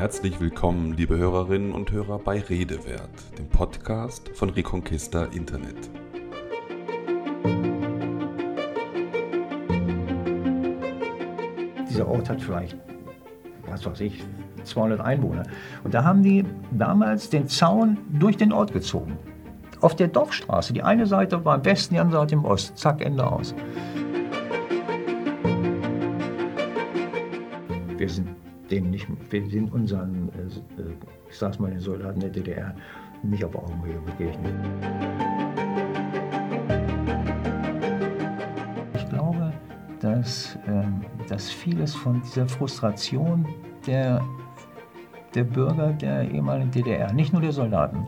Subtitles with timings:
[0.00, 5.76] Herzlich willkommen, liebe Hörerinnen und Hörer bei Redewert, dem Podcast von Reconquista Internet.
[11.86, 12.78] Dieser Ort hat vielleicht,
[13.66, 14.24] was weiß ich,
[14.64, 15.42] 200 Einwohner.
[15.84, 19.18] Und da haben die damals den Zaun durch den Ort gezogen.
[19.82, 20.72] Auf der Dorfstraße.
[20.72, 22.74] Die eine Seite war im Westen, die andere Seite im Osten.
[22.74, 23.54] Zack, Ende aus.
[27.98, 28.39] Wir sind
[28.70, 30.82] denen nicht, wir sind unseren, äh,
[31.28, 32.74] ich sag's mal, den Soldaten der DDR
[33.22, 34.54] nicht auf Augenhöhe begegnet.
[38.94, 39.52] Ich glaube,
[40.00, 43.46] dass, ähm, dass vieles von dieser Frustration
[43.86, 44.22] der,
[45.34, 48.06] der Bürger der ehemaligen DDR, nicht nur der Soldaten,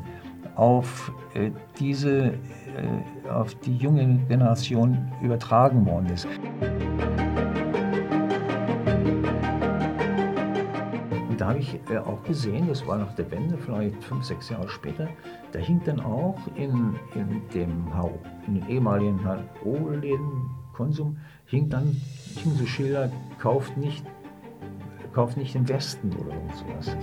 [0.54, 6.28] auf äh, diese, äh, auf die junge Generation übertragen worden ist.
[11.42, 14.68] Da habe ich äh, auch gesehen, das war nach der Wende, vielleicht fünf, sechs Jahre
[14.68, 15.08] später,
[15.50, 17.90] da hing dann auch in, in dem
[18.46, 19.18] in den ehemaligen
[19.64, 22.00] Oberläden, Konsum, hing dann
[22.36, 24.04] hing so Schilder, kauft nicht,
[25.12, 26.96] kauft nicht im Westen oder sowas.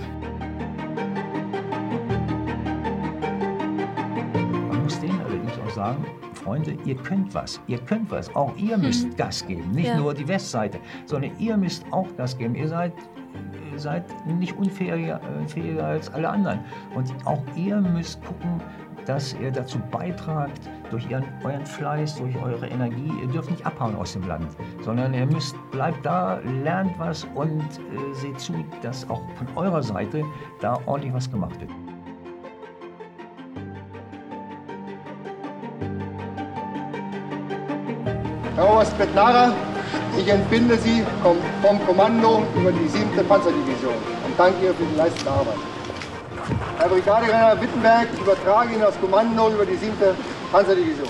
[4.70, 8.78] Man muss denen allerdings auch sagen, Freunde, ihr könnt was, ihr könnt was, auch ihr
[8.78, 9.98] müsst Gas geben, nicht Ja.
[9.98, 12.54] nur die Westseite, sondern ihr müsst auch Gas geben.
[12.54, 12.94] Ihr seid,
[13.80, 15.20] seid nicht unfähiger
[15.56, 16.60] äh, als alle anderen.
[16.94, 18.60] Und auch ihr müsst gucken,
[19.06, 23.10] dass ihr dazu beitragt, durch ihren, euren Fleiß, durch eure Energie.
[23.22, 24.46] Ihr dürft nicht abhauen aus dem Land,
[24.82, 29.82] sondern ihr müsst, bleibt da, lernt was und äh, seht zu, dass auch von eurer
[29.82, 30.24] Seite
[30.60, 31.70] da ordentlich was gemacht wird.
[38.56, 39.52] Herr Oberst Betnara,
[40.18, 43.10] ich entbinde Sie vom, vom Kommando über die 7.
[43.26, 45.58] Panzerdivision und danke ihr für die geleistete Arbeit.
[46.78, 49.94] Herr Brigadegeneral Wittenberg, ich übertrage Ihnen das Kommando über die 7.
[50.50, 51.08] Panzerdivision.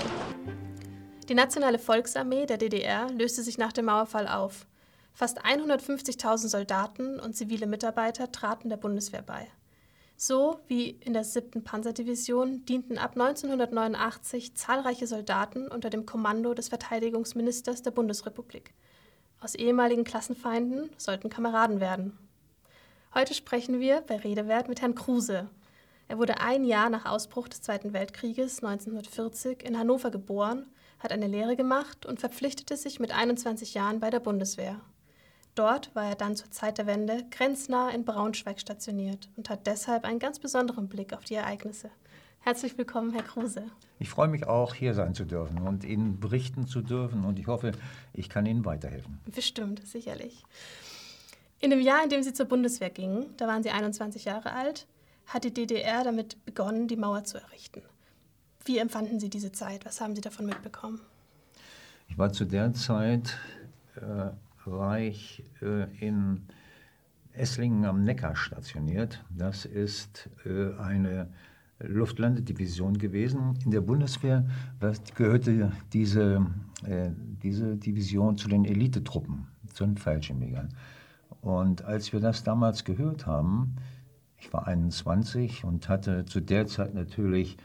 [1.29, 4.65] Die Nationale Volksarmee der DDR löste sich nach dem Mauerfall auf.
[5.13, 9.47] Fast 150.000 Soldaten und zivile Mitarbeiter traten der Bundeswehr bei.
[10.23, 11.63] So wie in der 7.
[11.63, 18.75] Panzerdivision dienten ab 1989 zahlreiche Soldaten unter dem Kommando des Verteidigungsministers der Bundesrepublik.
[19.39, 22.19] Aus ehemaligen Klassenfeinden sollten Kameraden werden.
[23.15, 25.49] Heute sprechen wir bei Redewert mit Herrn Kruse.
[26.07, 30.67] Er wurde ein Jahr nach Ausbruch des Zweiten Weltkrieges 1940 in Hannover geboren,
[30.99, 34.81] hat eine Lehre gemacht und verpflichtete sich mit 21 Jahren bei der Bundeswehr.
[35.55, 40.05] Dort war er dann zur Zeit der Wende grenznah in Braunschweig stationiert und hat deshalb
[40.05, 41.89] einen ganz besonderen Blick auf die Ereignisse.
[42.39, 43.65] Herzlich willkommen, Herr Kruse.
[43.99, 47.47] Ich freue mich auch, hier sein zu dürfen und Ihnen berichten zu dürfen und ich
[47.47, 47.73] hoffe,
[48.13, 49.19] ich kann Ihnen weiterhelfen.
[49.25, 50.43] Bestimmt, sicherlich.
[51.59, 54.87] In dem Jahr, in dem Sie zur Bundeswehr gingen, da waren Sie 21 Jahre alt,
[55.27, 57.83] hat die DDR damit begonnen, die Mauer zu errichten.
[58.63, 59.85] Wie empfanden Sie diese Zeit?
[59.85, 61.01] Was haben Sie davon mitbekommen?
[62.07, 63.37] Ich war zu der Zeit
[63.97, 64.31] äh,
[64.65, 65.13] war äh,
[65.99, 66.41] in
[67.33, 69.23] Esslingen am Neckar stationiert.
[69.29, 71.29] Das ist äh, eine
[71.79, 73.57] Luftlandedivision gewesen.
[73.63, 74.45] In der Bundeswehr
[75.15, 76.45] gehörte diese,
[76.85, 77.09] äh,
[77.41, 80.69] diese Division zu den Elitetruppen, zu den Fallschirmjägern.
[81.41, 83.75] Und als wir das damals gehört haben,
[84.37, 87.57] ich war 21 und hatte zu der Zeit natürlich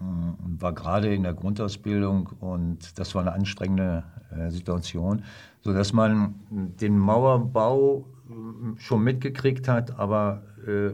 [0.00, 5.22] mh, war gerade in der Grundausbildung und das war eine anstrengende äh, Situation,
[5.60, 10.90] sodass man den Mauerbau äh, schon mitgekriegt hat, aber äh,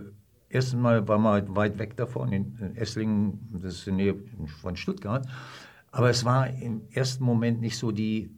[0.49, 4.23] erst einmal war man weit weg davon, in, in Esslingen, das ist in der Nähe
[4.61, 5.27] von Stuttgart,
[5.91, 8.31] aber es war im ersten Moment nicht so die,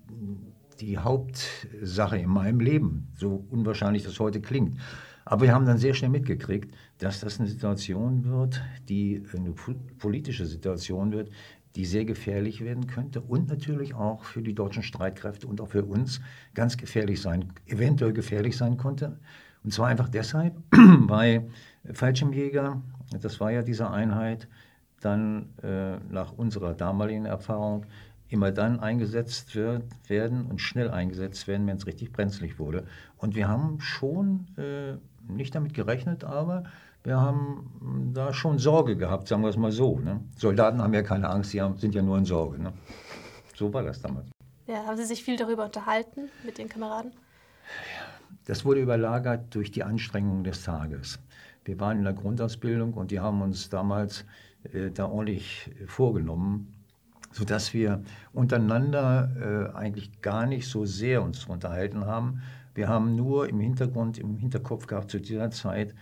[0.80, 4.78] die Hauptsache in meinem Leben, so unwahrscheinlich das heute klingt.
[5.24, 9.74] Aber wir haben dann sehr schnell mitgekriegt, dass das eine Situation wird, die eine po-
[9.98, 11.30] politische Situation wird,
[11.76, 15.84] die sehr gefährlich werden könnte und natürlich auch für die deutschen Streitkräfte und auch für
[15.84, 16.20] uns
[16.54, 19.18] ganz gefährlich sein, eventuell gefährlich sein konnte.
[19.65, 21.48] Und zwar einfach deshalb, weil
[21.92, 22.82] Fallschirmjäger,
[23.20, 24.48] das war ja diese Einheit,
[25.00, 27.86] dann äh, nach unserer damaligen Erfahrung
[28.28, 32.86] immer dann eingesetzt wird, werden und schnell eingesetzt werden, wenn es richtig brenzlig wurde.
[33.16, 34.97] Und wir haben schon äh,
[35.28, 36.65] nicht damit gerechnet, aber
[37.03, 39.98] wir haben da schon Sorge gehabt, sagen wir es mal so.
[39.98, 40.21] Ne?
[40.36, 42.62] Soldaten haben ja keine Angst, sie haben, sind ja nur in Sorge.
[42.62, 42.72] Ne?
[43.54, 44.26] So war das damals.
[44.66, 47.12] Ja, haben Sie sich viel darüber unterhalten mit Ihren Kameraden?
[48.47, 51.18] Das wurde überlagert durch die Anstrengungen des Tages.
[51.65, 54.24] Wir waren in der Grundausbildung und die haben uns damals
[54.72, 56.72] äh, da ordentlich vorgenommen,
[57.32, 62.42] sodass wir untereinander äh, eigentlich gar nicht so sehr uns unterhalten haben,
[62.74, 65.94] Wir haben nur im Hintergrund, im Hinterkopf gehabt zu dieser Zeit,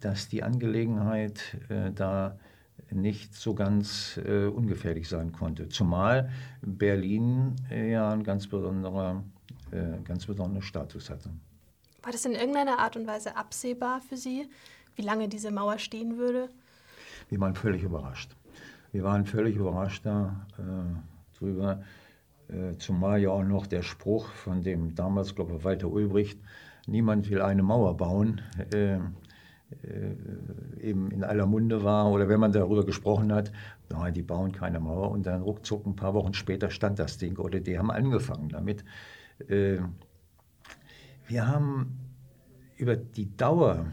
[0.00, 2.38] dass die Angelegenheit äh, da
[2.90, 5.68] nicht so ganz äh, ungefährlich sein konnte.
[5.68, 6.30] Zumal
[6.62, 9.22] Berlin äh, ja einen ganz, besonderer,
[9.70, 11.30] äh, ganz besonderen Status hatte.
[12.02, 14.48] War das in irgendeiner Art und Weise absehbar für Sie,
[14.96, 16.48] wie lange diese Mauer stehen würde?
[17.28, 18.34] Wir waren völlig überrascht.
[18.92, 21.76] Wir waren völlig überrascht darüber, äh,
[22.78, 26.40] zumal ja auch noch der Spruch von dem damals, glaube ich, Walter Ulbricht,
[26.86, 28.40] niemand will eine Mauer bauen,
[28.72, 28.98] äh,
[29.82, 30.16] äh,
[30.80, 33.52] eben in aller Munde war oder wenn man darüber gesprochen hat,
[33.88, 37.38] nein, die bauen keine Mauer und dann ruckzuck ein paar Wochen später stand das Ding
[37.38, 38.84] oder die haben angefangen damit.
[39.48, 39.78] Äh,
[41.28, 41.96] wir haben
[42.76, 43.86] über die Dauer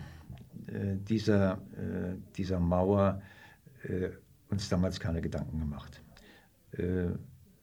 [0.66, 3.22] äh, dieser, äh, dieser Mauer
[4.50, 6.02] uns damals keine Gedanken gemacht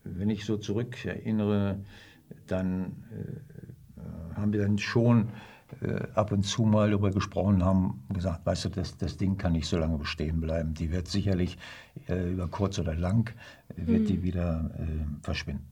[0.05, 1.81] wenn ich so zurück erinnere,
[2.47, 5.29] dann äh, haben wir dann schon
[5.81, 9.53] äh, ab und zu mal darüber gesprochen, haben gesagt, weißt du, das, das Ding kann
[9.53, 10.75] nicht so lange bestehen bleiben.
[10.75, 11.59] Die wird sicherlich
[12.09, 13.31] äh, über kurz oder lang,
[13.71, 14.07] äh, wird mhm.
[14.07, 15.67] die wieder äh, verschwinden.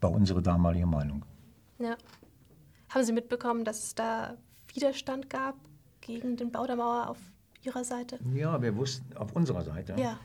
[0.00, 1.24] War unsere damalige Meinung.
[1.78, 1.96] Ja.
[2.88, 4.36] Haben Sie mitbekommen, dass es da
[4.74, 5.56] Widerstand gab
[6.00, 7.18] gegen den Bau der Mauer auf
[7.62, 8.18] Ihrer Seite?
[8.34, 9.94] Ja, wir wussten, auf unserer Seite.
[9.98, 10.18] Ja.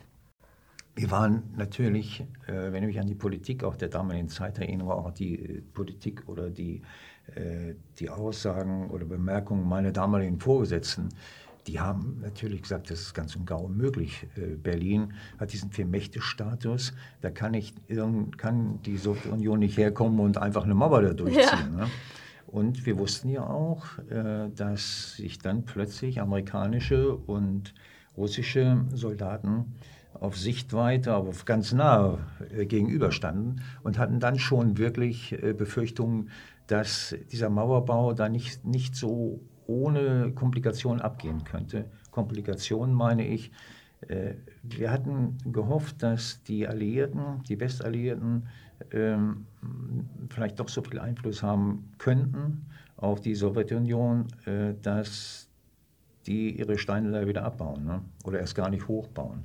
[0.96, 4.94] Wir waren natürlich, äh, wenn ich mich an die Politik auch der damaligen Zeit erinnere,
[4.94, 6.80] auch die äh, Politik oder die,
[7.34, 11.10] äh, die Aussagen oder Bemerkungen meiner damaligen Vorgesetzten,
[11.66, 14.26] die haben natürlich gesagt, das ist ganz und gar unmöglich.
[14.36, 17.74] Äh, Berlin hat diesen Vier-Mächte-Status, da kann, ich,
[18.38, 21.72] kann die Sowjetunion nicht herkommen und einfach eine Mauer da durchziehen.
[21.72, 21.84] Ja.
[21.84, 21.90] Ne?
[22.46, 27.74] Und wir wussten ja auch, äh, dass sich dann plötzlich amerikanische und
[28.16, 29.74] russische Soldaten
[30.20, 32.18] auf Sichtweite, aber ganz nah
[32.50, 36.30] äh, gegenüberstanden und hatten dann schon wirklich äh, Befürchtungen,
[36.66, 41.86] dass dieser Mauerbau da nicht, nicht so ohne Komplikationen abgehen könnte.
[42.10, 43.50] Komplikationen meine ich,
[44.08, 48.48] äh, wir hatten gehofft, dass die Alliierten, die Westalliierten,
[48.92, 49.46] ähm,
[50.28, 52.66] vielleicht doch so viel Einfluss haben könnten
[52.98, 54.26] auf die Sowjetunion,
[54.82, 55.48] dass
[56.26, 58.02] die ihre Steine da wieder abbauen ne?
[58.24, 59.44] oder erst gar nicht hochbauen.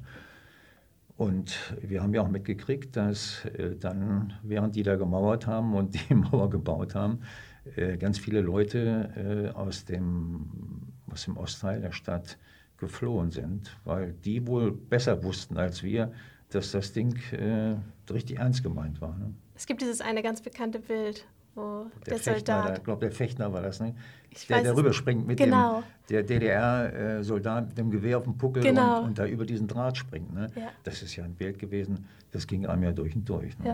[1.22, 5.94] Und wir haben ja auch mitgekriegt, dass äh, dann, während die da gemauert haben und
[5.94, 7.20] die Mauer gebaut haben,
[7.76, 10.50] äh, ganz viele Leute äh, aus, dem,
[11.12, 12.40] aus dem Ostteil der Stadt
[12.78, 16.12] geflohen sind, weil die wohl besser wussten als wir,
[16.50, 17.16] dass das Ding
[18.10, 19.16] richtig ernst gemeint war.
[19.16, 19.32] Ne?
[19.54, 22.78] Es gibt dieses eine ganz bekannte Bild, wo der, der Soldat.
[22.78, 23.96] Ich glaube, der Fechtner war das, ne?
[24.30, 25.84] Ich der, der rüberspringt mit genau.
[26.10, 29.00] dem DDR-Soldat mit dem Gewehr auf dem Puckel genau.
[29.00, 30.34] und, und, da über diesen Draht springt.
[30.34, 30.48] Ne?
[30.56, 30.70] Ja.
[30.84, 33.60] Das ist ja ein Bild gewesen, das ging einem ja durch und durch.
[33.60, 33.68] Ne?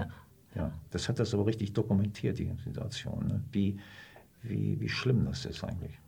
[0.56, 0.62] Ja.
[0.64, 0.72] ja.
[0.90, 3.44] Das hat das aber richtig dokumentiert, die Situation, ne?
[3.52, 3.80] wie,
[4.42, 6.00] wie, wie schlimm das ist eigentlich.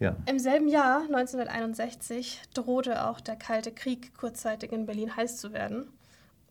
[0.00, 0.16] Ja.
[0.26, 5.86] Im selben Jahr, 1961, drohte auch der Kalte Krieg kurzzeitig in Berlin heiß zu werden.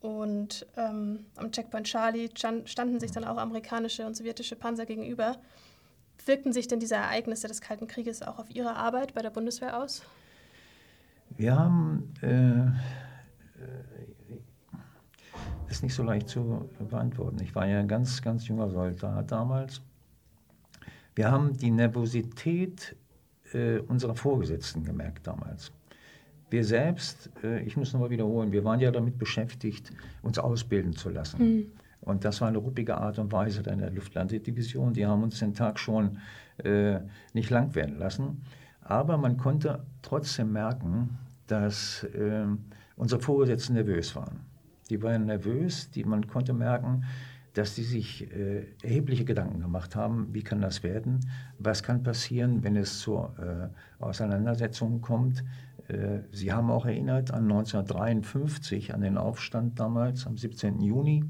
[0.02, 5.38] Und ähm, am Checkpoint Charlie standen sich dann auch amerikanische und sowjetische Panzer gegenüber.
[6.26, 9.82] Wirkten sich denn diese Ereignisse des Kalten Krieges auch auf Ihre Arbeit bei der Bundeswehr
[9.82, 10.02] aus?
[11.38, 12.72] Wir haben, äh, äh
[15.70, 17.40] ist nicht so leicht zu beantworten.
[17.42, 19.82] Ich war ja ein ganz, ganz junger Soldat damals.
[21.16, 22.96] Wir haben die Nervosität
[23.54, 25.72] äh, unserer Vorgesetzten gemerkt damals.
[26.52, 29.92] Wir selbst, äh, ich muss nochmal wiederholen, wir waren ja damit beschäftigt,
[30.22, 31.44] uns ausbilden zu lassen.
[31.44, 31.66] Mhm.
[32.02, 34.94] Und das war eine ruppige Art und Weise in der Luftlandedivision.
[34.94, 36.18] Die haben uns den Tag schon
[36.58, 37.00] äh,
[37.34, 38.44] nicht lang werden lassen.
[38.82, 41.18] Aber man konnte trotzdem merken,
[41.48, 42.46] dass äh,
[42.98, 44.42] unsere Vorgesetzten nervös waren.
[44.90, 47.06] Die waren nervös, die, man konnte merken,
[47.54, 51.20] dass die sich äh, erhebliche Gedanken gemacht haben, wie kann das werden,
[51.60, 53.68] was kann passieren, wenn es zu äh,
[54.04, 55.44] Auseinandersetzungen kommt,
[56.32, 60.82] Sie haben auch erinnert an 1953, an den Aufstand damals am 17.
[60.82, 61.26] Juni.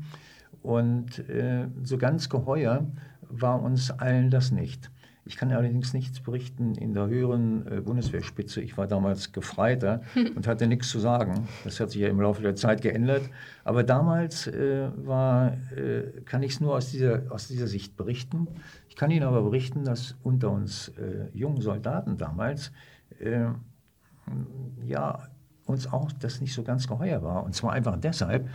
[0.62, 2.86] Und äh, so ganz geheuer
[3.22, 4.92] war uns allen das nicht.
[5.24, 8.60] Ich kann allerdings nichts berichten in der höheren äh, Bundeswehrspitze.
[8.62, 10.02] Ich war damals Gefreiter
[10.36, 11.48] und hatte nichts zu sagen.
[11.64, 13.30] Das hat sich ja im Laufe der Zeit geändert.
[13.64, 18.48] Aber damals äh, war, äh, kann ich es nur aus dieser, aus dieser Sicht berichten.
[18.90, 22.72] Ich kann Ihnen aber berichten, dass unter uns äh, jungen Soldaten damals
[24.86, 25.20] ja,
[25.66, 27.44] uns auch das nicht so ganz geheuer war.
[27.44, 28.50] Und zwar einfach deshalb,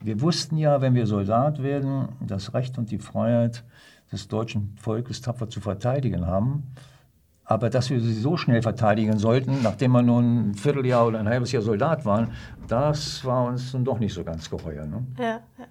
[0.00, 3.64] wir wussten ja, wenn wir Soldat werden, das Recht und die Freiheit
[4.12, 6.64] des deutschen Volkes tapfer zu verteidigen haben.
[7.44, 11.28] Aber dass wir sie so schnell verteidigen sollten, nachdem wir nun ein Vierteljahr oder ein
[11.28, 12.32] halbes Jahr Soldat waren,
[12.68, 14.86] das war uns dann doch nicht so ganz geheuer.
[14.86, 15.04] Ne?
[15.18, 15.66] Ja, ja.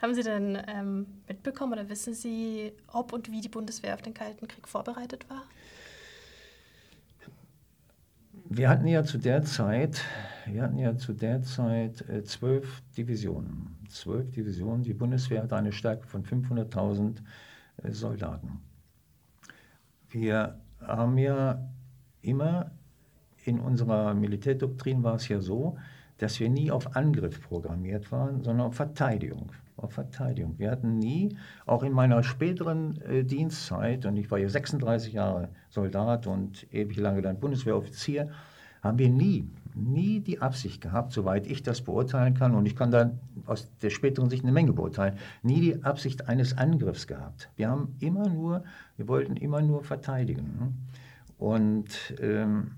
[0.00, 4.14] Haben Sie denn ähm, mitbekommen oder wissen Sie, ob und wie die Bundeswehr auf den
[4.14, 5.42] Kalten Krieg vorbereitet war?
[8.52, 10.02] Wir hatten ja zu der Zeit,
[10.44, 13.76] wir hatten ja zu der Zeit äh, zwölf Divisionen.
[13.88, 14.82] Zwölf Divisionen.
[14.82, 17.18] Die Bundeswehr hat eine Stärke von 500.000
[17.84, 18.60] äh, Soldaten.
[20.08, 21.64] Wir haben ja
[22.22, 22.72] immer
[23.44, 25.78] in unserer Militärdoktrin war es ja so,
[26.18, 29.52] dass wir nie auf Angriff programmiert waren, sondern auf Verteidigung.
[29.80, 30.58] Auf Verteidigung.
[30.58, 35.48] Wir hatten nie, auch in meiner späteren äh, Dienstzeit, und ich war ja 36 Jahre
[35.70, 38.30] Soldat und ewig lange dann Bundeswehroffizier,
[38.82, 42.90] haben wir nie, nie die Absicht gehabt, soweit ich das beurteilen kann, und ich kann
[42.90, 43.10] da
[43.46, 47.50] aus der späteren Sicht eine Menge beurteilen, nie die Absicht eines Angriffs gehabt.
[47.56, 48.64] Wir haben immer nur,
[48.96, 50.88] wir wollten immer nur verteidigen.
[51.38, 52.72] Und ähm,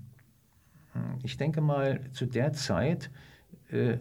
[1.23, 3.09] ich denke mal, zu der Zeit
[3.69, 3.97] äh,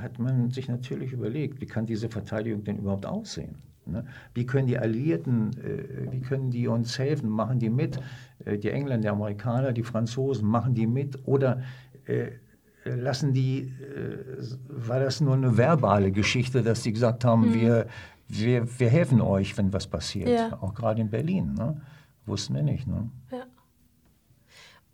[0.00, 3.56] hat man sich natürlich überlegt, wie kann diese Verteidigung denn überhaupt aussehen?
[3.86, 4.04] Ne?
[4.34, 7.28] Wie können die Alliierten, äh, wie können die uns helfen?
[7.28, 8.00] Machen die mit?
[8.44, 11.18] Äh, die Engländer, die Amerikaner, die Franzosen, machen die mit?
[11.26, 11.62] Oder
[12.06, 12.30] äh,
[12.84, 13.72] lassen die,
[14.68, 17.54] war das nur eine verbale Geschichte, dass die gesagt haben, mhm.
[17.54, 17.86] wir,
[18.28, 20.28] wir, wir helfen euch, wenn was passiert?
[20.28, 20.58] Ja.
[20.60, 21.54] Auch gerade in Berlin.
[21.54, 21.80] Ne?
[22.26, 22.86] Wussten wir nicht.
[22.86, 23.10] Ne?
[23.30, 23.46] Ja.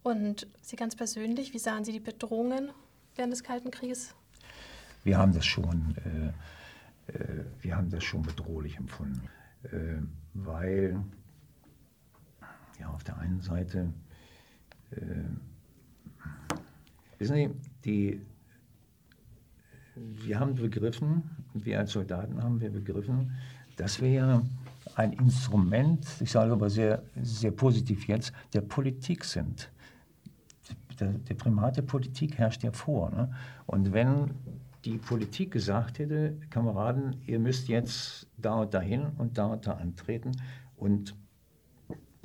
[0.05, 2.71] Und Sie ganz persönlich, wie sahen Sie die Bedrohungen
[3.17, 4.15] während des Kalten Krieges?
[5.03, 9.23] Wir haben das schon, äh, äh, wir haben das schon bedrohlich empfunden,
[9.65, 10.01] äh,
[10.35, 11.03] weil
[12.79, 13.93] ja auf der einen Seite,
[14.93, 14.97] äh,
[17.19, 17.51] wissen Sie,
[17.85, 18.21] die,
[19.97, 21.23] wir haben begriffen,
[21.55, 23.33] wir als Soldaten haben wir begriffen,
[23.77, 24.43] dass wir ja
[24.95, 29.71] ein Instrument, ich sage aber sehr, sehr positiv jetzt, der Politik sind
[31.01, 33.11] der, der Primat der Politik herrscht ja vor.
[33.11, 33.33] Ne?
[33.67, 34.31] Und wenn
[34.85, 39.73] die Politik gesagt hätte, Kameraden, ihr müsst jetzt da und dahin und da und da
[39.73, 40.33] antreten
[40.77, 41.15] und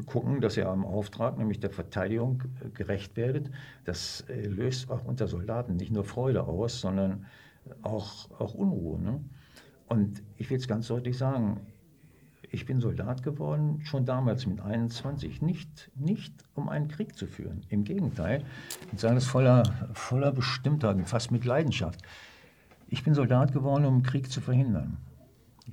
[0.05, 2.43] gucken, dass ihr am Auftrag, nämlich der Verteidigung,
[2.73, 3.49] gerecht werdet,
[3.85, 7.25] das äh, löst auch unter Soldaten nicht nur Freude aus, sondern
[7.81, 9.01] auch, auch Unruhe.
[9.01, 9.23] Ne?
[9.87, 11.61] Und ich will es ganz deutlich sagen,
[12.51, 17.61] ich bin Soldat geworden, schon damals mit 21, nicht, nicht um einen Krieg zu führen.
[17.69, 18.43] Im Gegenteil,
[18.93, 22.01] ich sage es voller, voller Bestimmtheit, fast mit Leidenschaft.
[22.95, 24.95] Ich bin Soldat geworden, um Krieg zu verhindern.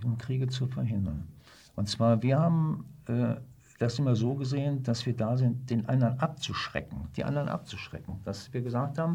[0.02, 1.28] Um Kriege zu verhindern.
[1.76, 3.36] Und zwar, wir haben äh,
[3.78, 8.16] das immer so gesehen, dass wir da sind, den anderen abzuschrecken, die anderen abzuschrecken.
[8.24, 9.14] Dass wir gesagt haben,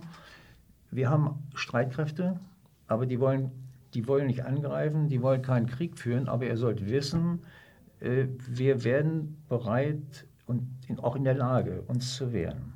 [0.89, 2.39] wir haben Streitkräfte,
[2.87, 3.51] aber die wollen
[3.93, 7.43] die wollen nicht angreifen, die wollen keinen Krieg führen, aber ihr sollt wissen,
[7.99, 10.65] äh, wir werden bereit und
[11.03, 12.71] auch in der Lage, uns zu wehren.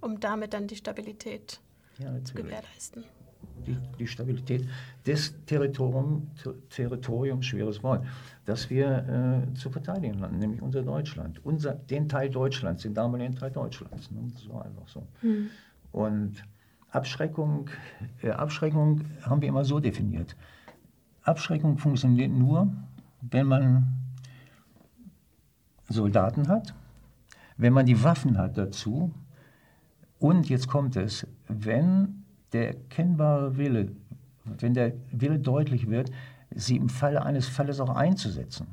[0.00, 1.60] Um damit dann die Stabilität
[1.98, 3.04] ja, gewährleisten.
[3.66, 4.68] Die, die, Stabilität
[5.06, 6.28] des Territorium,
[6.70, 8.04] Territoriums, schweres Wort,
[8.44, 11.44] das wir äh, zu verteidigen hatten, nämlich unser Deutschland.
[11.44, 14.10] Unser, den Teil Deutschlands, den damaligen Teil Deutschlands.
[14.10, 14.28] Ne?
[14.32, 15.06] Das war einfach so.
[15.20, 15.50] Hm.
[15.92, 16.42] Und
[16.90, 17.70] Abschreckung,
[18.22, 20.36] äh, Abschreckung haben wir immer so definiert.
[21.22, 22.72] Abschreckung funktioniert nur,
[23.20, 23.98] wenn man
[25.88, 26.74] Soldaten hat,
[27.56, 29.12] wenn man die Waffen hat dazu
[30.18, 33.92] und jetzt kommt es, wenn der erkennbare Wille,
[34.44, 36.10] wenn der Wille deutlich wird,
[36.54, 38.68] sie im Falle eines Falles auch einzusetzen.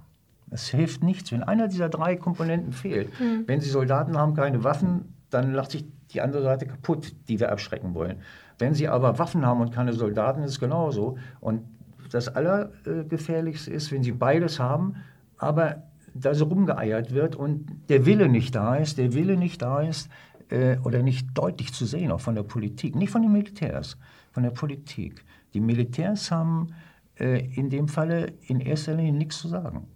[0.51, 3.09] Es hilft nichts, wenn einer dieser drei Komponenten fehlt.
[3.19, 3.43] Mhm.
[3.47, 7.51] Wenn Sie Soldaten haben, keine Waffen, dann lacht sich die andere Seite kaputt, die wir
[7.51, 8.17] abschrecken wollen.
[8.57, 11.17] Wenn sie aber Waffen haben und keine Soldaten, ist es genauso.
[11.41, 11.63] Und
[12.11, 14.95] das Allergefährlichste ist, wenn sie beides haben,
[15.37, 19.81] aber da so rumgeeiert wird und der Wille nicht da ist, der Wille nicht da
[19.81, 20.09] ist
[20.49, 23.97] äh, oder nicht deutlich zu sehen, auch von der Politik, nicht von den Militärs,
[24.31, 25.23] von der Politik.
[25.53, 26.73] Die Militärs haben
[27.19, 29.87] äh, in dem Falle in erster Linie nichts zu sagen.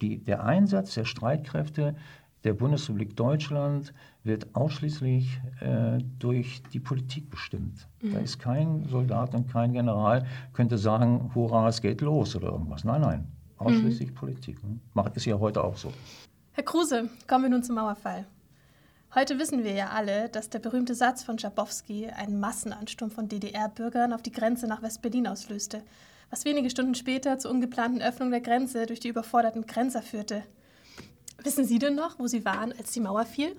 [0.00, 1.96] Die, der Einsatz der Streitkräfte
[2.44, 7.88] der Bundesrepublik Deutschland wird ausschließlich äh, durch die Politik bestimmt.
[8.00, 8.12] Mhm.
[8.12, 12.84] Da ist kein Soldat und kein General, könnte sagen, hurra, es geht los oder irgendwas.
[12.84, 14.14] Nein, nein, ausschließlich mhm.
[14.14, 14.58] Politik.
[14.94, 15.92] Macht es ja heute auch so.
[16.52, 18.26] Herr Kruse, kommen wir nun zum Mauerfall.
[19.14, 24.12] Heute wissen wir ja alle, dass der berühmte Satz von Schabowski einen Massenansturm von DDR-Bürgern
[24.12, 25.82] auf die Grenze nach West-Berlin auslöste,
[26.28, 30.42] was wenige Stunden später zur ungeplanten Öffnung der Grenze durch die überforderten Grenzer führte.
[31.42, 33.56] Wissen Sie denn noch, wo Sie waren, als die Mauer fiel?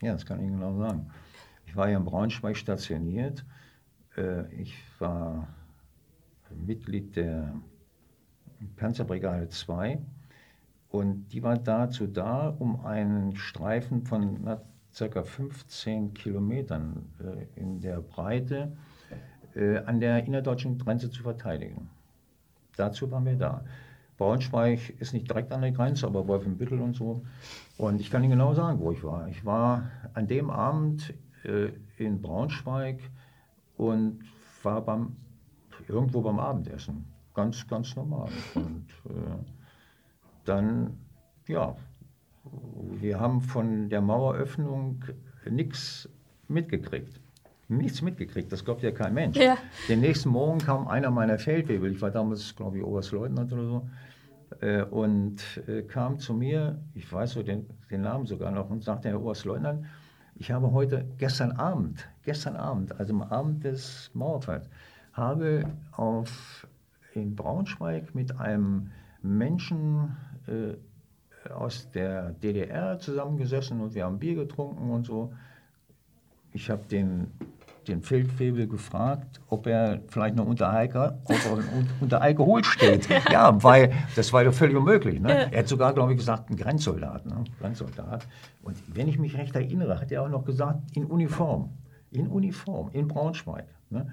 [0.00, 1.10] Ja, das kann ich genau sagen.
[1.66, 3.44] Ich war ja in Braunschweig stationiert.
[4.16, 5.46] Äh, ich war
[6.50, 7.54] Mitglied der
[8.76, 9.98] Panzerbrigade 2
[10.88, 14.58] und die war dazu da, um einen Streifen von
[14.98, 15.22] ca.
[15.22, 18.76] 15 Kilometern äh, in der Breite
[19.54, 21.90] äh, an der innerdeutschen Grenze zu verteidigen.
[22.76, 23.64] Dazu waren wir da.
[24.18, 27.22] Braunschweig ist nicht direkt an der Grenze, aber Wolfenbüttel und so.
[27.76, 29.28] Und ich kann Ihnen genau sagen, wo ich war.
[29.28, 31.12] Ich war an dem Abend
[31.44, 32.98] äh, in Braunschweig
[33.76, 34.20] und
[34.62, 35.16] war beim,
[35.88, 37.04] irgendwo beim Abendessen.
[37.34, 38.30] Ganz, ganz normal.
[38.54, 39.36] Und äh,
[40.46, 40.98] dann,
[41.46, 41.76] ja,
[43.00, 45.04] wir haben von der Maueröffnung
[45.48, 46.08] nichts
[46.48, 47.20] mitgekriegt.
[47.68, 49.36] Nichts mitgekriegt, das glaubt ja kein Mensch.
[49.36, 49.56] Ja.
[49.88, 53.88] Den nächsten Morgen kam einer meiner Feldwebel, ich war damals, glaube ich, Oberstleutnant oder so,
[54.60, 58.84] äh, und äh, kam zu mir, ich weiß so den, den Namen sogar noch, und
[58.84, 59.84] sagte, Herr Oberstleutnant,
[60.36, 64.68] ich habe heute, gestern Abend, gestern Abend, also am Abend des Mauerfalls,
[65.12, 66.68] habe auf,
[67.14, 68.90] in Braunschweig mit einem
[69.22, 70.74] Menschen äh,
[71.52, 75.32] aus der DDR zusammengesessen und wir haben Bier getrunken und so.
[76.52, 77.32] Ich habe den,
[77.86, 81.12] den Feldwebel gefragt, ob er vielleicht noch unter, Alkohol,
[82.00, 83.08] unter Alkohol steht.
[83.30, 85.20] ja, weil das war ja völlig unmöglich.
[85.20, 85.28] Ne?
[85.28, 85.34] Ja.
[85.50, 87.26] Er hat sogar, glaube ich, gesagt, ein Grenzsoldat.
[87.26, 87.44] Ne?
[87.60, 88.26] Grenzsoldat.
[88.62, 91.70] Und wenn ich mich recht erinnere, hat er auch noch gesagt, in Uniform.
[92.10, 93.66] In Uniform, in Braunschweig.
[93.90, 94.06] Ne?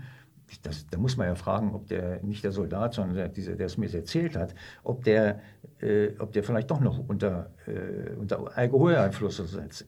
[0.61, 3.67] Das, da muss man ja fragen, ob der, nicht der Soldat, sondern der, dieser, der
[3.67, 5.41] es mir erzählt hat, ob der,
[5.79, 9.39] äh, ob der vielleicht doch noch unter, äh, unter Alkoholeinfluss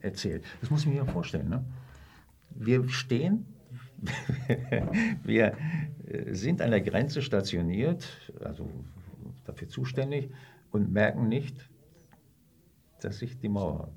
[0.01, 0.43] erzählt.
[0.61, 1.49] Das muss ich mir ja vorstellen.
[1.49, 1.63] Ne?
[2.49, 3.45] Wir stehen,
[5.23, 5.53] wir
[6.07, 8.07] äh, sind an der Grenze stationiert,
[8.43, 8.69] also
[9.45, 10.29] dafür zuständig,
[10.71, 11.69] und merken nicht,
[13.01, 13.89] dass sich die Mauer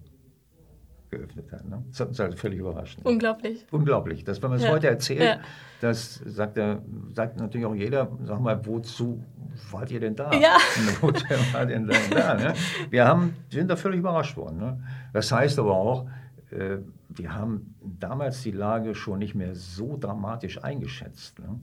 [1.10, 1.64] geöffnet hat.
[1.68, 1.82] Ne?
[1.90, 2.98] Das hat uns also völlig überrascht.
[3.02, 3.66] Unglaublich.
[3.70, 4.24] Unglaublich.
[4.24, 4.70] Das, wenn man es ja.
[4.70, 5.40] heute erzählt, ja.
[5.80, 6.82] das sagt, er,
[7.14, 9.24] sagt natürlich auch jeder, sag mal, wozu
[9.70, 10.32] wart ihr denn da?
[10.32, 10.56] Ja.
[11.00, 12.34] wozu wart ihr denn da?
[12.34, 12.54] Ne?
[12.90, 14.58] Wir haben, sind da völlig überrascht worden.
[14.58, 14.80] Ne?
[15.12, 16.06] Das heißt aber auch,
[16.50, 21.38] äh, wir haben damals die Lage schon nicht mehr so dramatisch eingeschätzt.
[21.38, 21.60] Ne?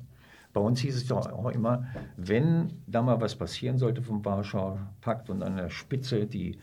[0.54, 1.86] Bei uns hieß es doch auch immer,
[2.16, 6.58] wenn da mal was passieren sollte vom Warschauer Pakt und an der Spitze die,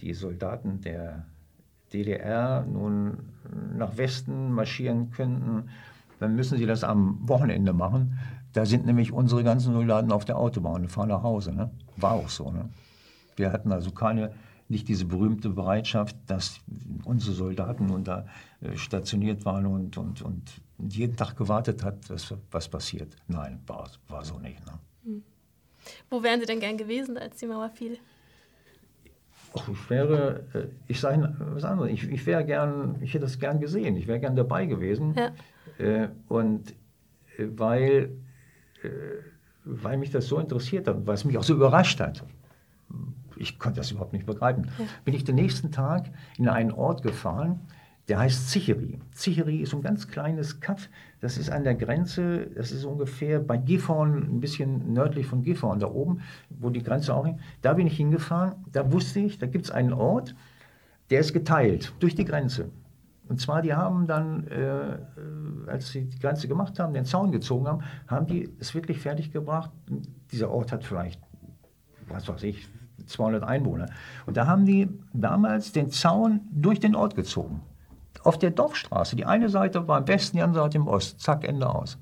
[0.00, 1.26] die Soldaten der
[1.96, 3.18] DDR nun
[3.76, 5.70] nach Westen marschieren könnten,
[6.18, 8.18] dann müssen sie das am Wochenende machen.
[8.52, 11.52] Da sind nämlich unsere ganzen Soldaten auf der Autobahn und fahren nach Hause.
[11.52, 11.70] Ne?
[11.96, 12.50] War auch so.
[12.50, 12.68] Ne?
[13.36, 14.32] Wir hatten also keine,
[14.68, 16.60] nicht diese berühmte Bereitschaft, dass
[17.04, 18.26] unsere Soldaten nun da
[18.62, 20.42] äh, stationiert waren und, und, und
[20.78, 23.14] jeden Tag gewartet hat, was, was passiert.
[23.28, 24.64] Nein, war, war so nicht.
[24.64, 24.72] Ne?
[25.04, 25.22] Hm.
[26.10, 27.98] Wo wären Sie denn gern gewesen, als die Mauer fiel?
[29.58, 33.38] Ach, ich wäre, äh, ich sage was anderes, ich, ich wäre gern, ich hätte das
[33.38, 35.14] gern gesehen, ich wäre gern dabei gewesen.
[35.16, 35.32] Ja.
[35.84, 36.70] Äh, und
[37.38, 38.10] äh, weil,
[39.64, 42.22] weil mich das so interessiert hat, weil es mich auch so überrascht hat,
[43.36, 44.84] ich konnte das überhaupt nicht begreifen, ja.
[45.04, 47.60] bin ich den nächsten Tag in einen Ort gefahren,
[48.08, 49.00] der heißt Zicheri.
[49.12, 50.88] Zicheri ist ein ganz kleines Kaff,
[51.20, 55.80] das ist an der Grenze, das ist ungefähr bei Gifhorn, ein bisschen nördlich von Gifhorn,
[55.80, 57.40] da oben, wo die Grenze auch hängt.
[57.62, 60.36] Da bin ich hingefahren, da wusste ich, da gibt es einen Ort,
[61.10, 62.70] der ist geteilt durch die Grenze.
[63.28, 64.98] Und zwar, die haben dann, äh,
[65.68, 69.72] als sie die Grenze gemacht haben, den Zaun gezogen haben, haben die es wirklich fertiggebracht.
[70.30, 71.20] Dieser Ort hat vielleicht,
[72.06, 72.68] was weiß ich,
[73.06, 73.86] 200 Einwohner.
[74.26, 77.62] Und da haben die damals den Zaun durch den Ort gezogen
[78.26, 79.16] auf der Dorfstraße.
[79.16, 81.18] Die eine Seite war im Westen, die andere Seite im Osten.
[81.18, 81.98] Zack, Ende aus.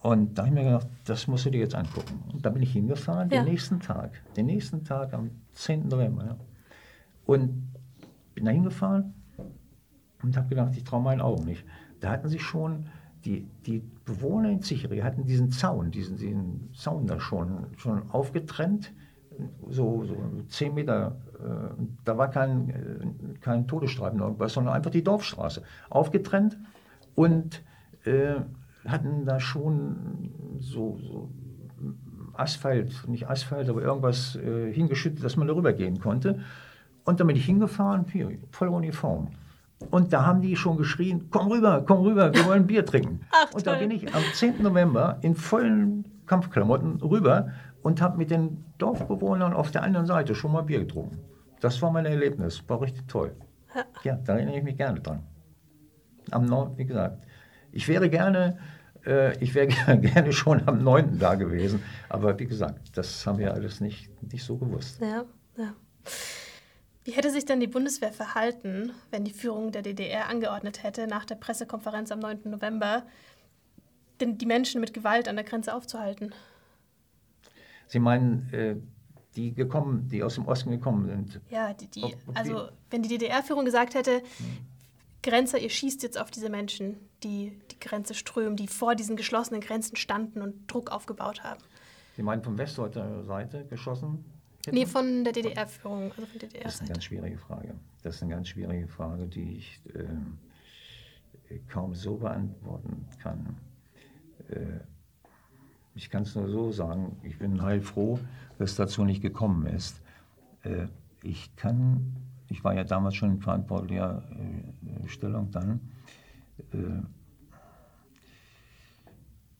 [0.00, 2.24] Und da habe ich mir gedacht, das musst du dir jetzt angucken.
[2.32, 3.42] Und da bin ich hingefahren, ja.
[3.42, 4.10] den nächsten Tag.
[4.36, 5.88] Den nächsten Tag am 10.
[5.88, 6.24] November.
[6.24, 6.36] Ja.
[7.24, 7.72] Und
[8.34, 9.14] bin da hingefahren
[10.22, 11.64] und habe gedacht, ich traue meinen Augen nicht.
[12.00, 12.88] Da hatten sie schon,
[13.24, 18.92] die, die Bewohner in Zicheri hatten diesen Zaun, diesen, diesen Zaun da schon, schon aufgetrennt
[19.68, 20.16] so, so
[20.48, 26.58] zehn Meter, äh, da war kein, äh, kein Todesstreifen irgendwas, sondern einfach die Dorfstraße aufgetrennt
[27.14, 27.62] und
[28.04, 28.36] äh,
[28.86, 31.30] hatten da schon so, so,
[32.34, 36.40] Asphalt, nicht Asphalt, aber irgendwas äh, hingeschüttet, dass man darüber gehen konnte.
[37.04, 39.28] Und dann bin ich hingefahren, hier, voll Uniform.
[39.90, 43.20] Und da haben die schon geschrien, komm rüber, komm rüber, wir wollen Bier trinken.
[43.32, 44.62] Ach, und da bin ich am 10.
[44.62, 47.48] November in vollen Kampfklamotten rüber
[47.82, 51.18] und habe mit den Dorfbewohnern auf der anderen Seite schon mal Bier getrunken.
[51.60, 53.36] Das war mein Erlebnis, war richtig toll.
[54.02, 55.22] Ja, da erinnere ich mich gerne dran.
[56.30, 57.24] Am 9., wie gesagt,
[57.72, 58.58] ich wäre gerne,
[59.06, 59.66] äh, ich wäre
[59.98, 61.18] gerne schon am 9.
[61.18, 65.00] da gewesen, aber wie gesagt, das haben wir alles nicht, nicht so gewusst.
[65.00, 65.24] Ja,
[65.56, 65.74] ja.
[67.04, 71.24] Wie hätte sich denn die Bundeswehr verhalten, wenn die Führung der DDR angeordnet hätte, nach
[71.24, 72.42] der Pressekonferenz am 9.
[72.44, 73.04] November,
[74.20, 76.32] denn die Menschen mit Gewalt an der Grenze aufzuhalten?
[77.92, 78.76] Sie meinen äh,
[79.36, 81.42] die gekommen, die aus dem Osten gekommen sind?
[81.50, 84.22] Ja, die, die also wenn die DDR-Führung gesagt hätte, hm.
[85.22, 89.60] Grenzer, ihr schießt jetzt auf diese Menschen, die die Grenze strömen, die vor diesen geschlossenen
[89.60, 91.60] Grenzen standen und Druck aufgebaut haben.
[92.16, 94.24] Sie meinen von Westdeutscher Seite geschossen?
[94.64, 94.74] Hätten?
[94.74, 96.12] Nee, von der DDR-Führung.
[96.12, 97.74] Also von DDR das ist eine ganz schwierige Frage.
[98.02, 103.58] Das ist eine ganz schwierige Frage, die ich äh, kaum so beantworten kann.
[104.48, 104.80] Äh,
[105.94, 108.18] ich kann es nur so sagen, ich bin heilfroh,
[108.58, 110.00] dass es dazu nicht gekommen ist.
[110.62, 110.86] Äh,
[111.22, 112.16] ich kann,
[112.48, 115.80] ich war ja damals schon in verantwortlicher äh, Stellung dann,
[116.72, 117.02] äh,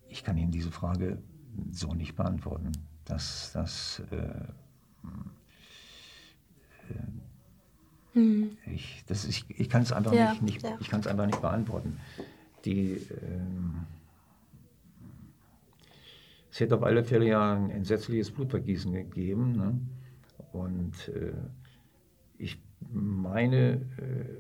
[0.09, 1.19] ich kann Ihnen diese Frage
[1.71, 2.73] so nicht beantworten.
[3.05, 4.03] Das, das,
[8.13, 8.59] hm.
[8.67, 10.77] ich, das, ich, ich kann es einfach, ja, nicht, nicht ja.
[10.81, 11.99] ich einfach nicht beantworten.
[12.67, 12.93] Die,
[13.23, 13.87] ähm,
[16.53, 19.53] es hätte auf alle Fälle ja ein entsetzliches Blutvergießen gegeben.
[19.53, 19.81] Ne?
[20.53, 21.33] Und äh,
[22.37, 24.37] ich meine, äh,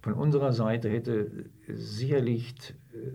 [0.00, 3.12] von unserer Seite hätte sicherlich, äh,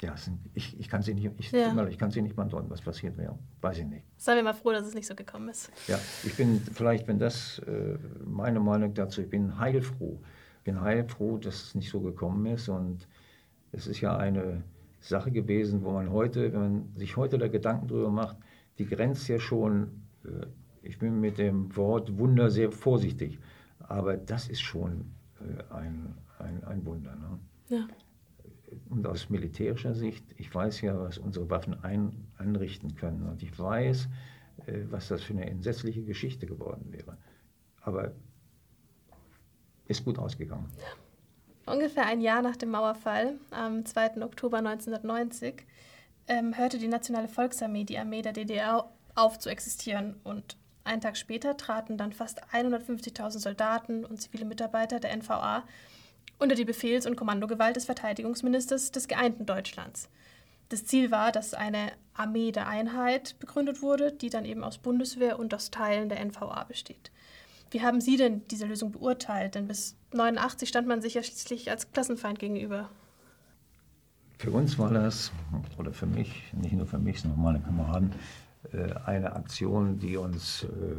[0.00, 0.14] ja,
[0.54, 1.86] ich, ich kann sie nicht, ich, ja.
[1.88, 3.36] ich kann sie nicht beantworten, was passiert wäre.
[3.62, 4.04] Weiß ich nicht.
[4.16, 5.72] Seien wir mal froh, dass es nicht so gekommen ist.
[5.88, 10.20] Ja, ich bin vielleicht, wenn das äh, meine Meinung dazu, ich bin heilfroh.
[10.58, 12.68] Ich bin heilfroh, dass es nicht so gekommen ist.
[12.68, 13.08] Und
[13.72, 14.62] es ist ja eine
[15.00, 18.36] Sache gewesen, wo man heute, wenn man sich heute da Gedanken drüber macht,
[18.78, 20.46] die grenzt ja schon, äh,
[20.82, 23.38] ich bin mit dem Wort Wunder sehr vorsichtig,
[23.80, 27.16] aber das ist schon äh, ein, ein, ein Wunder.
[27.16, 27.38] Ne?
[27.68, 27.88] Ja.
[28.88, 33.58] Und aus militärischer Sicht, ich weiß ja, was unsere Waffen ein, anrichten können und ich
[33.58, 34.08] weiß,
[34.66, 37.16] äh, was das für eine entsetzliche Geschichte geworden wäre.
[37.80, 38.12] Aber
[39.86, 40.68] ist gut ausgegangen.
[40.78, 40.99] Ja.
[41.70, 44.22] Ungefähr ein Jahr nach dem Mauerfall, am 2.
[44.22, 45.64] Oktober 1990,
[46.26, 50.18] ähm, hörte die Nationale Volksarmee, die Armee der DDR, auf zu existieren.
[50.24, 55.62] Und einen Tag später traten dann fast 150.000 Soldaten und zivile Mitarbeiter der NVA
[56.40, 60.08] unter die Befehls- und Kommandogewalt des Verteidigungsministers des geeinten Deutschlands.
[60.70, 65.38] Das Ziel war, dass eine Armee der Einheit begründet wurde, die dann eben aus Bundeswehr
[65.38, 67.12] und aus Teilen der NVA besteht.
[67.70, 69.54] Wie haben Sie denn diese Lösung beurteilt?
[69.54, 72.90] Denn bis 89 stand man sich ja schließlich als Klassenfeind gegenüber.
[74.38, 75.30] Für uns war das,
[75.78, 78.12] oder für mich, nicht nur für mich, sondern meine Kameraden,
[78.72, 80.96] äh, eine Aktion, die uns, äh,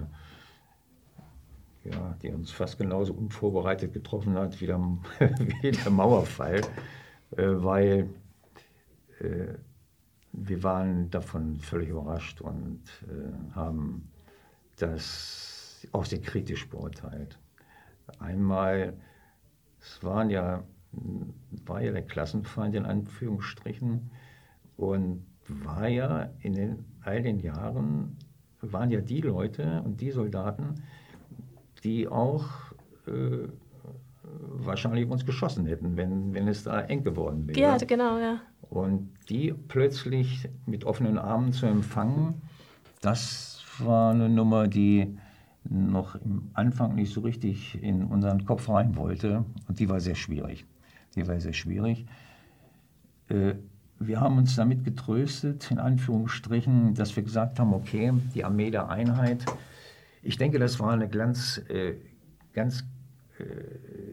[1.90, 4.80] ja, die uns fast genauso unvorbereitet getroffen hat wie der,
[5.62, 6.62] wie der Mauerfall,
[7.38, 8.10] äh, weil
[10.32, 12.82] wir waren davon völlig überrascht und
[13.54, 14.10] haben
[14.78, 15.41] das
[15.92, 17.40] auch sehr kritisch beurteilt.
[18.20, 18.94] Einmal,
[19.80, 20.64] es waren ja,
[21.66, 24.12] war ja der Klassenfeind in Anführungsstrichen
[24.78, 28.18] und war ja in den, all den Jahren,
[28.62, 30.84] waren ja die Leute und die Soldaten,
[31.84, 32.46] die auch
[33.08, 33.48] äh,
[34.24, 37.60] wahrscheinlich uns geschossen hätten, wenn, wenn es da eng geworden wäre.
[37.60, 38.40] Ja, genau, ja.
[38.70, 42.42] Und die plötzlich mit offenen Armen zu empfangen,
[43.02, 45.18] das war eine Nummer, die
[45.64, 49.46] noch im Anfang nicht so richtig in unseren Kopf rein wollte.
[49.68, 50.66] Und die war sehr schwierig.
[51.16, 52.06] Die war sehr schwierig.
[53.30, 53.54] Äh,
[54.00, 58.90] wir haben uns damit getröstet, in Anführungsstrichen, dass wir gesagt haben, okay, die Armee der
[58.90, 59.46] Einheit,
[60.24, 61.96] ich denke, das war eine ganz, äh,
[62.54, 62.84] ganz
[63.38, 63.44] äh,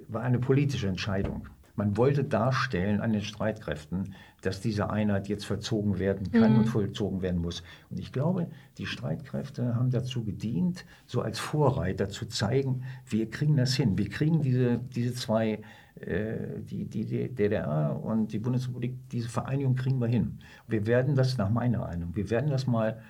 [0.09, 1.49] war eine politische Entscheidung.
[1.79, 6.59] Man wollte darstellen an den Streitkräften, dass diese Einheit jetzt verzogen werden kann mhm.
[6.59, 7.63] und vollzogen werden muss.
[7.89, 13.57] Und ich glaube, die Streitkräfte haben dazu gedient, so als Vorreiter zu zeigen, wir kriegen
[13.57, 13.97] das hin.
[13.97, 15.61] Wir kriegen diese, diese zwei,
[16.01, 20.41] äh, die, die DDR und die Bundesrepublik, diese Vereinigung kriegen wir hin.
[20.67, 23.01] Wir werden das nach meiner Meinung, wir werden das mal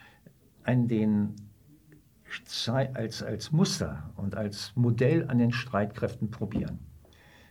[0.65, 1.37] an den
[2.67, 6.81] als, als Muster und als Modell an den Streitkräften probieren.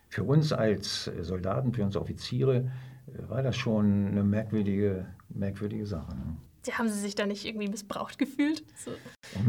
[0.10, 2.72] Für uns als Soldaten, für uns Offiziere
[3.08, 6.15] äh, war das schon eine merkwürdige, merkwürdige Sache.
[6.15, 6.38] Ne?
[6.74, 8.63] Haben Sie sich da nicht irgendwie missbraucht gefühlt?
[8.76, 8.91] So.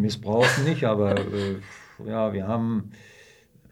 [0.00, 1.56] Missbraucht nicht, aber äh,
[2.04, 2.90] ja, wir haben,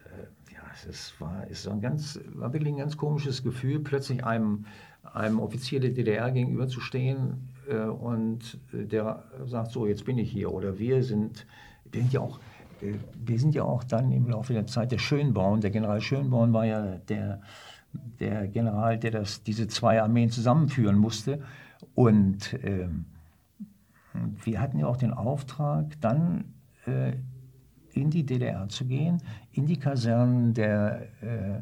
[0.05, 4.25] äh, ja, es war, es war, ein ganz, war wirklich ein ganz komisches Gefühl, plötzlich
[4.25, 4.65] einem,
[5.13, 10.51] einem Offizier der DDR gegenüberzustehen äh, und äh, der sagt, so, jetzt bin ich hier.
[10.51, 11.45] Oder wir sind,
[11.93, 12.39] sind ja auch
[12.81, 16.65] wir sind ja auch dann im Laufe der Zeit der Schönborn, der General Schönborn war
[16.65, 17.41] ja der,
[18.19, 21.41] der General, der das, diese zwei Armeen zusammenführen musste.
[21.95, 22.87] Und äh,
[24.43, 26.45] wir hatten ja auch den Auftrag, dann
[26.85, 27.13] äh,
[27.93, 31.61] in die DDR zu gehen, in die Kasernen der, äh,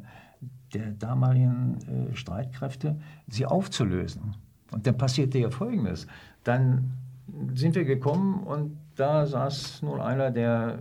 [0.73, 1.77] der damaligen
[2.11, 4.35] äh, Streitkräfte, sie aufzulösen.
[4.71, 6.07] Und dann passierte ja Folgendes.
[6.43, 6.91] Dann
[7.53, 10.79] sind wir gekommen und da saß nun einer, der,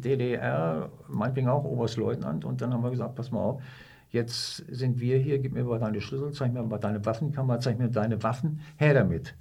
[0.00, 2.44] DDR, meinetwegen auch Oberstleutnant.
[2.44, 3.62] Und dann haben wir gesagt, pass mal auf,
[4.10, 7.78] jetzt sind wir hier, gib mir mal deine Schlüssel, zeig mir mal deine Waffenkammer, zeig
[7.78, 9.36] mir deine Waffen, her damit.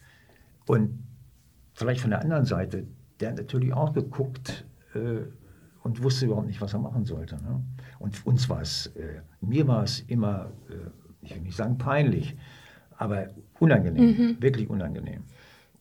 [0.68, 1.04] Und
[1.74, 2.86] vielleicht von der anderen Seite,
[3.20, 5.22] der hat natürlich auch geguckt äh,
[5.84, 7.36] und wusste überhaupt nicht, was er machen sollte.
[7.36, 7.62] Ne?
[7.98, 12.38] Und uns war es, äh, mir war es immer, äh, ich will nicht sagen peinlich,
[12.98, 14.42] aber unangenehm, mhm.
[14.42, 15.24] wirklich unangenehm.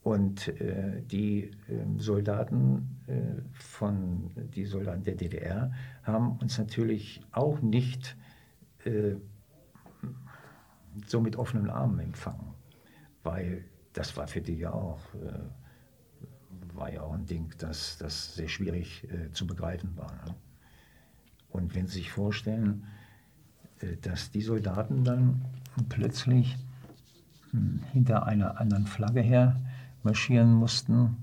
[0.02, 1.50] Und äh, die äh,
[1.98, 8.16] Soldaten äh, von die Soldaten der DDR haben uns natürlich auch nicht
[8.84, 9.16] äh,
[11.06, 12.54] so mit offenen Armen empfangen,
[13.22, 15.38] weil das war für die ja auch äh,
[16.74, 20.12] war ja auch ein Ding, das, das sehr schwierig äh, zu begreifen war.
[20.12, 20.34] Ne?
[21.50, 22.84] Und wenn Sie sich vorstellen,
[24.02, 25.44] dass die Soldaten dann
[25.88, 26.56] plötzlich
[27.50, 29.56] hm, hinter einer anderen Flagge her
[30.08, 31.16] marschieren mussten.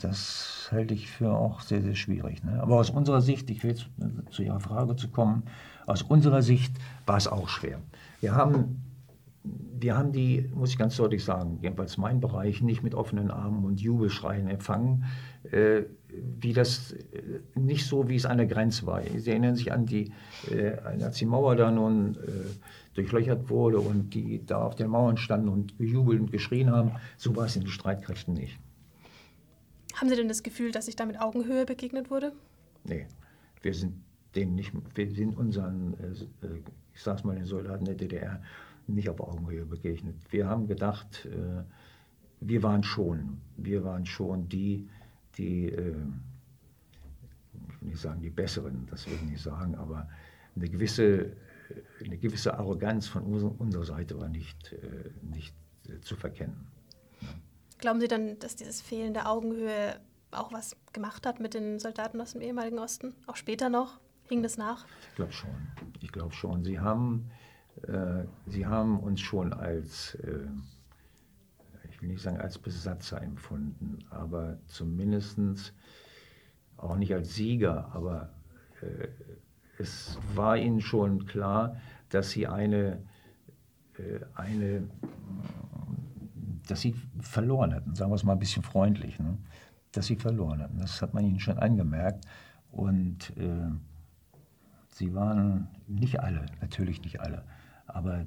[0.00, 2.42] Das halte ich für auch sehr, sehr schwierig.
[2.42, 2.60] Ne?
[2.62, 3.86] Aber aus unserer Sicht, ich will jetzt
[4.30, 5.42] zu Ihrer Frage zu kommen,
[5.86, 6.72] aus unserer Sicht
[7.06, 7.78] war es auch schwer.
[8.20, 8.82] Wir haben,
[9.44, 13.64] wir haben die, muss ich ganz deutlich sagen, jedenfalls mein Bereich, nicht mit offenen Armen
[13.64, 15.04] und Jubelschreien empfangen,
[15.50, 15.82] äh,
[16.40, 19.02] wie das, äh, nicht so, wie es an der Grenze war.
[19.02, 20.12] Sie erinnern sich an die,
[20.50, 25.16] äh, als die Mauer da nun äh, durchlöchert wurde und die da auf den Mauern
[25.16, 26.92] standen und gejubelt und geschrien haben.
[27.16, 28.58] So war es in den Streitkräften nicht.
[29.94, 32.32] Haben Sie denn das Gefühl, dass sich da mit Augenhöhe begegnet wurde?
[32.84, 33.06] Nee,
[33.62, 33.94] wir sind
[34.34, 36.60] denen nicht, wir sind unseren, äh, äh,
[36.94, 38.42] ich sag's mal, den Soldaten der DDR
[38.86, 40.16] nicht auf Augenhöhe begegnet.
[40.30, 41.62] Wir haben gedacht, äh,
[42.40, 44.88] wir waren schon, wir waren schon die,
[45.38, 46.12] die, ich will
[47.82, 50.08] nicht sagen die Besseren, das will ich nicht sagen, aber
[50.56, 51.36] eine gewisse
[52.04, 55.54] eine gewisse Arroganz von unserer Seite war nicht, äh, nicht
[55.88, 56.66] äh, zu verkennen.
[57.78, 62.32] Glauben Sie dann, dass dieses fehlende Augenhöhe auch was gemacht hat mit den Soldaten aus
[62.32, 63.14] dem ehemaligen Osten?
[63.26, 64.00] Auch später noch?
[64.28, 64.86] Hing das nach?
[65.10, 65.50] Ich glaube schon.
[66.00, 66.64] Ich glaube schon.
[66.64, 67.30] Sie haben,
[67.82, 70.46] äh, Sie haben uns schon als, äh,
[71.90, 75.74] ich will nicht sagen als Besatzer empfunden, aber zumindest
[76.76, 78.32] auch nicht als Sieger, aber
[78.80, 79.08] äh,
[79.78, 81.76] es war ihnen schon klar,
[82.08, 83.02] dass sie eine,
[83.98, 84.88] äh, eine
[86.68, 89.36] dass sie verloren hatten, sagen wir es mal ein bisschen freundlich, ne?
[89.92, 90.78] dass sie verloren hatten.
[90.78, 92.24] Das hat man ihnen schon angemerkt.
[92.70, 93.70] Und äh,
[94.88, 97.44] sie waren nicht alle, natürlich nicht alle,
[97.86, 98.24] aber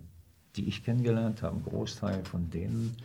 [0.55, 2.95] die ich kennengelernt habe, ein Großteil von denen,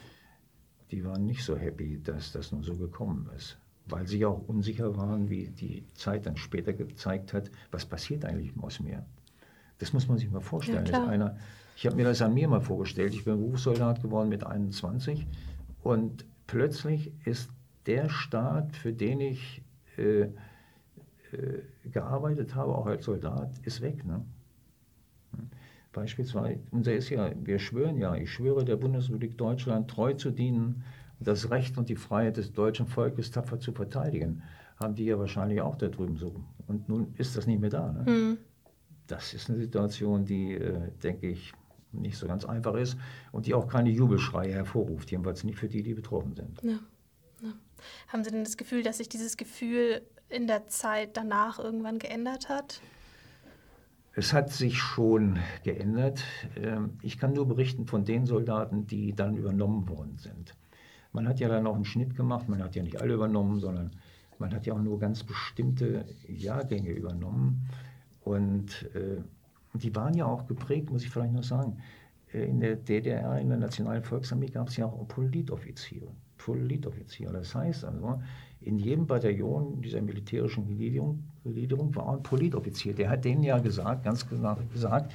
[0.90, 4.97] die waren nicht so happy, dass das nun so gekommen ist weil sie auch unsicher
[4.97, 9.05] waren, wie die Zeit dann später gezeigt hat, was passiert eigentlich aus mir.
[9.79, 10.87] Das muss man sich mal vorstellen.
[10.87, 11.37] Ja, einer,
[11.77, 13.14] ich habe mir das an mir mal vorgestellt.
[13.14, 15.27] Ich bin Berufssoldat geworden mit 21
[15.83, 17.51] und plötzlich ist
[17.87, 19.62] der Staat, für den ich
[19.97, 20.31] äh, äh,
[21.90, 24.05] gearbeitet habe, auch als Soldat, ist weg.
[24.05, 24.25] Ne?
[25.93, 30.85] Beispielsweise, unser ist ja, wir schwören ja, ich schwöre der Bundesrepublik Deutschland treu zu dienen
[31.20, 34.42] das Recht und die Freiheit des deutschen Volkes tapfer zu verteidigen,
[34.76, 36.35] haben die ja wahrscheinlich auch da drüben so.
[36.66, 37.92] Und nun ist das nicht mehr da.
[37.92, 38.11] Ne?
[38.11, 38.38] Mhm.
[39.06, 41.52] Das ist eine Situation, die, äh, denke ich,
[41.92, 42.96] nicht so ganz einfach ist
[43.33, 46.62] und die auch keine Jubelschreie hervorruft, jedenfalls nicht für die, die betroffen sind.
[46.62, 46.78] Ja.
[47.42, 47.52] Ja.
[48.09, 52.48] Haben Sie denn das Gefühl, dass sich dieses Gefühl in der Zeit danach irgendwann geändert
[52.48, 52.80] hat?
[54.14, 56.22] Es hat sich schon geändert.
[56.56, 60.54] Ähm, ich kann nur berichten von den Soldaten, die dann übernommen worden sind.
[61.12, 63.90] Man hat ja dann auch einen Schnitt gemacht, man hat ja nicht alle übernommen, sondern
[64.38, 67.68] man hat ja auch nur ganz bestimmte Jahrgänge übernommen.
[68.23, 69.23] Und äh,
[69.75, 71.79] die waren ja auch geprägt, muss ich vielleicht noch sagen.
[72.33, 76.09] Äh, in der DDR, in der Nationalen Volksarmee, gab es ja auch Politoffiziere.
[76.38, 77.33] Politoffiziere.
[77.33, 78.23] Das heißt also,
[78.62, 82.94] in jedem Bataillon dieser militärischen Gliederung, Gliederung war ein Politoffizier.
[82.94, 85.12] Der hat denen ja gesagt, ganz genau gesagt,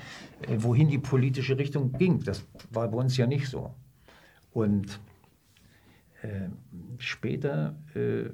[0.47, 2.23] äh, wohin die politische Richtung ging.
[2.23, 3.71] Das war bei uns ja nicht so.
[4.51, 4.99] Und
[6.25, 6.49] äh,
[6.97, 8.29] später, äh,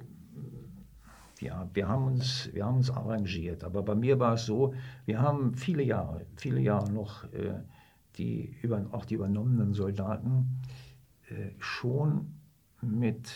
[1.39, 3.63] ja, wir haben, uns, wir haben uns arrangiert.
[3.63, 4.73] Aber bei mir war es so,
[5.05, 7.59] wir haben viele Jahre, viele Jahre noch äh,
[8.17, 10.61] die, über, auch die übernommenen Soldaten
[11.29, 12.33] äh, schon
[12.81, 13.31] mit,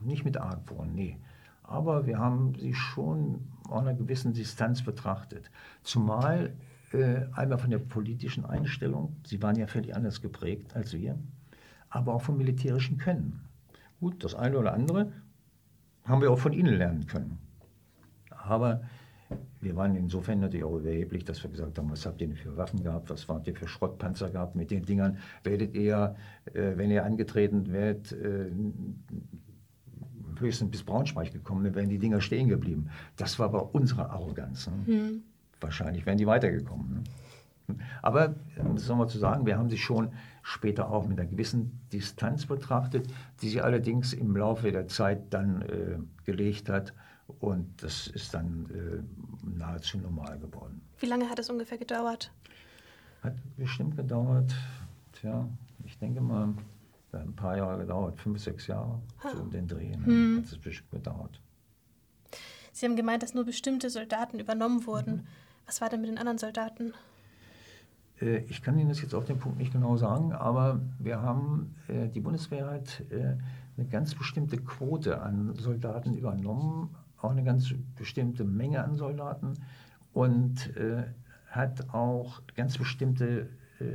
[0.00, 1.18] nicht mit Argwohn, nee,
[1.62, 5.50] aber wir haben sie schon auf einer gewissen Distanz betrachtet.
[5.82, 6.54] Zumal
[6.92, 11.18] äh, einmal von der politischen Einstellung, sie waren ja völlig anders geprägt als wir
[11.92, 13.40] aber auch vom militärischen Können.
[14.00, 15.12] Gut, das eine oder andere
[16.04, 17.38] haben wir auch von Ihnen lernen können.
[18.30, 18.82] Aber
[19.60, 22.56] wir waren insofern natürlich auch überheblich, dass wir gesagt haben, was habt ihr denn für
[22.56, 26.16] Waffen gehabt, was habt ihr für Schrottpanzer gehabt, mit den Dingern werdet ihr,
[26.52, 28.50] äh, wenn ihr angetreten werdet, äh,
[30.40, 32.88] höchstens bis Braunschweig gekommen, dann wären die Dinger stehen geblieben.
[33.16, 34.66] Das war aber unsere Arroganz.
[34.66, 34.94] Ne?
[34.94, 35.22] Mhm.
[35.60, 37.04] Wahrscheinlich wären die weitergekommen.
[37.68, 37.76] Ne?
[38.02, 38.34] Aber,
[38.74, 40.10] das soll man zu sagen, wir haben sie schon
[40.42, 43.06] später auch mit einer gewissen Distanz betrachtet,
[43.40, 46.92] die sie allerdings im Laufe der Zeit dann äh, gelegt hat.
[47.40, 49.02] Und das ist dann äh,
[49.58, 50.82] nahezu normal geworden.
[50.98, 52.32] Wie lange hat es ungefähr gedauert?
[53.22, 54.52] Hat bestimmt gedauert,
[55.12, 55.48] tja,
[55.84, 56.54] ich denke mal,
[57.12, 59.30] ein paar Jahre gedauert, fünf, sechs Jahre, ah.
[59.32, 60.06] so um den Dreh, ne?
[60.06, 60.36] hm.
[60.38, 61.40] hat es bestimmt gedauert.
[62.72, 65.16] Sie haben gemeint, dass nur bestimmte Soldaten übernommen wurden.
[65.16, 65.26] Mhm.
[65.66, 66.94] Was war denn mit den anderen Soldaten?
[68.22, 71.74] Äh, ich kann Ihnen das jetzt auf den Punkt nicht genau sagen, aber wir haben,
[71.88, 73.36] äh, die Bundeswehr hat äh,
[73.76, 79.54] eine ganz bestimmte Quote an Soldaten übernommen, auch eine ganz bestimmte Menge an Soldaten
[80.12, 80.72] und
[81.46, 83.48] hat auch ganz bestimmte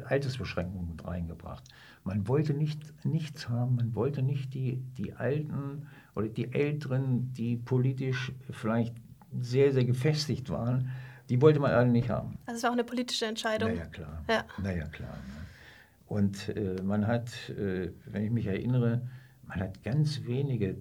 [0.06, 1.64] Altersbeschränkungen mit reingebracht.
[2.06, 7.58] Man wollte nicht, nichts haben, man wollte nicht die, die Alten oder die Älteren, die
[7.58, 8.96] politisch vielleicht
[9.40, 10.90] sehr, sehr gefestigt waren,
[11.30, 12.38] die wollte man alle nicht haben.
[12.46, 13.72] Also es war auch eine politische Entscheidung.
[13.72, 14.24] Naja, klar.
[14.30, 14.46] Ja.
[14.62, 15.10] Naja, klar.
[15.10, 15.38] Ne?
[16.08, 19.02] Und äh, man hat, äh, wenn ich mich erinnere,
[19.46, 20.78] man hat ganz wenige,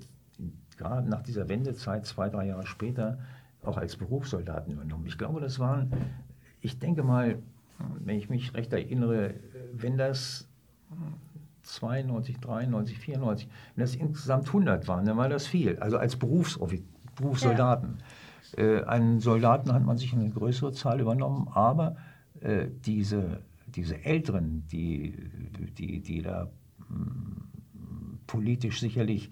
[0.77, 3.19] gerade nach dieser Wendezeit, zwei, drei Jahre später,
[3.63, 5.07] auch als Berufssoldaten übernommen.
[5.07, 5.93] Ich glaube, das waren,
[6.61, 7.39] ich denke mal,
[7.99, 9.35] wenn ich mich recht erinnere,
[9.73, 10.49] wenn das
[11.63, 15.79] 92, 93, 94, wenn das insgesamt 100 waren, dann war das viel.
[15.79, 17.97] Also als Berufssoldaten.
[17.99, 18.05] Ja.
[18.57, 21.97] Äh, einen Soldaten hat man sich eine größere Zahl übernommen, aber
[22.41, 25.15] äh, diese, diese Älteren, die,
[25.79, 29.31] die, die da mh, hm, politisch sicherlich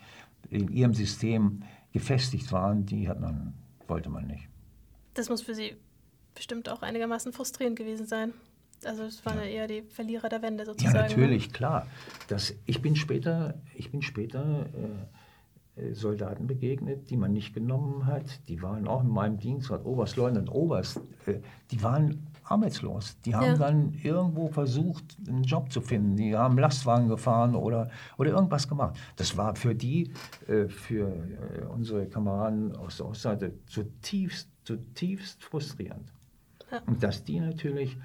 [0.50, 3.54] in ihrem System gefestigt waren, die hat man,
[3.86, 4.48] wollte man nicht.
[5.14, 5.76] Das muss für Sie
[6.34, 8.32] bestimmt auch einigermaßen frustrierend gewesen sein.
[8.84, 9.44] Also es waren ja.
[9.44, 10.96] ja eher die Verlierer der Wende sozusagen.
[10.96, 11.86] Ja, natürlich, klar.
[12.28, 15.23] Das, ich bin später, ich bin später äh,
[15.92, 18.46] Soldaten begegnet, die man nicht genommen hat.
[18.48, 21.40] Die waren auch in meinem Dienst, als Oberstleutnant, Oberst, äh,
[21.72, 23.20] die waren arbeitslos.
[23.22, 23.56] Die haben ja.
[23.56, 26.14] dann irgendwo versucht, einen Job zu finden.
[26.14, 28.96] Die haben Lastwagen gefahren oder, oder irgendwas gemacht.
[29.16, 30.12] Das war für die,
[30.46, 31.12] äh, für
[31.70, 36.12] unsere Kameraden aus der Ostseite zutiefst, zutiefst frustrierend.
[36.70, 36.82] Ja.
[36.86, 37.96] Und dass die natürlich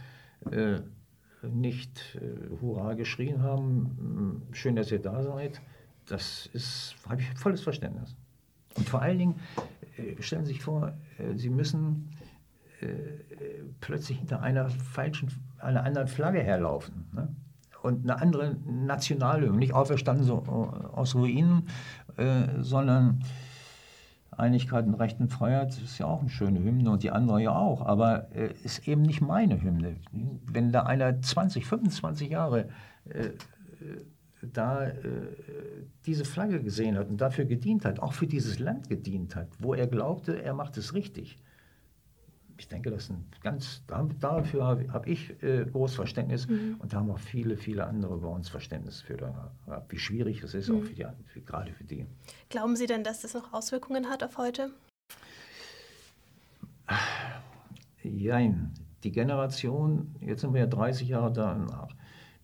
[1.42, 2.18] nicht
[2.62, 5.62] Hurra geschrien haben, schön, dass ihr da seid,
[6.10, 8.16] das ist, habe ich volles Verständnis.
[8.76, 9.36] Und vor allen Dingen,
[9.98, 12.10] äh, stellen Sie sich vor, äh, Sie müssen
[12.82, 12.88] äh,
[13.82, 17.10] plötzlich hinter einer falschen, einer anderen Flagge herlaufen.
[17.14, 17.36] Ne?
[17.82, 21.70] Und eine andere Nationalhymne, nicht auferstanden so aus Ruinen,
[22.60, 23.24] sondern
[24.32, 27.56] Einigkeit und Recht und Freiheit ist ja auch eine schöne Hymne und die andere ja
[27.56, 29.96] auch, aber ist eben nicht meine Hymne.
[30.12, 32.68] Wenn da einer 20, 25 Jahre
[34.42, 34.94] da äh,
[36.06, 39.74] diese Flagge gesehen hat und dafür gedient hat, auch für dieses Land gedient hat, wo
[39.74, 41.38] er glaubte, er macht es richtig.
[42.58, 43.84] Ich denke, das ein ganz,
[44.20, 46.76] dafür habe hab ich äh, großes Verständnis mhm.
[46.80, 49.18] und da haben auch viele, viele andere bei uns Verständnis für,
[49.88, 50.80] wie schwierig es ist, mhm.
[50.80, 52.06] auch für die, für, gerade für die.
[52.50, 54.72] Glauben Sie denn, dass das noch Auswirkungen hat auf heute?
[58.04, 58.74] Jein.
[59.04, 61.96] Die Generation, jetzt sind wir ja 30 Jahre danach,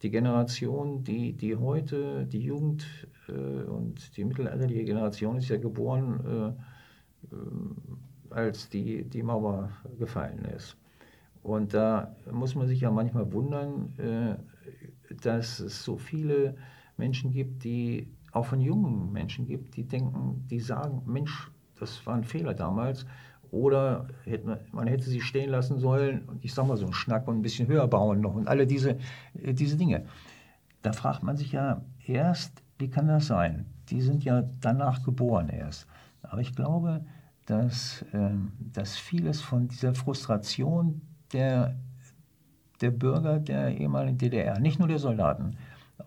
[0.06, 2.86] die Generation, die, die heute, die Jugend
[3.28, 6.56] äh, und die mittelalterliche Generation ist ja geboren,
[7.32, 7.40] äh, äh,
[8.30, 10.78] als die, die Mauer gefallen ist.
[11.42, 16.56] Und da muss man sich ja manchmal wundern, äh, dass es so viele
[16.98, 22.14] Menschen gibt, die auch von jungen Menschen gibt, die denken, die sagen, Mensch, das war
[22.14, 23.08] ein Fehler damals
[23.56, 27.28] oder hätte, man hätte sie stehen lassen sollen und ich sage mal so einen Schnack
[27.28, 28.98] und ein bisschen höher bauen noch und alle diese,
[29.42, 30.06] äh, diese Dinge.
[30.82, 33.66] Da fragt man sich ja erst, wie kann das sein?
[33.90, 35.88] Die sind ja danach geboren erst.
[36.22, 37.06] Aber ich glaube,
[37.46, 38.30] dass, äh,
[38.74, 41.76] dass vieles von dieser Frustration der,
[42.82, 45.56] der Bürger der ehemaligen DDR, nicht nur der Soldaten,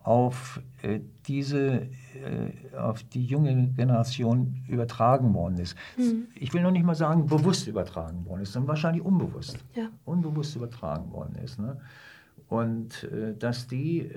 [0.03, 5.75] auf äh, diese, äh, auf die junge Generation übertragen worden ist.
[5.97, 6.27] Mhm.
[6.35, 9.63] Ich will noch nicht mal sagen, bewusst übertragen worden ist, sondern wahrscheinlich unbewusst.
[9.75, 9.89] Ja.
[10.05, 11.59] Unbewusst übertragen worden ist.
[11.59, 11.77] Ne?
[12.47, 14.09] Und äh, dass die,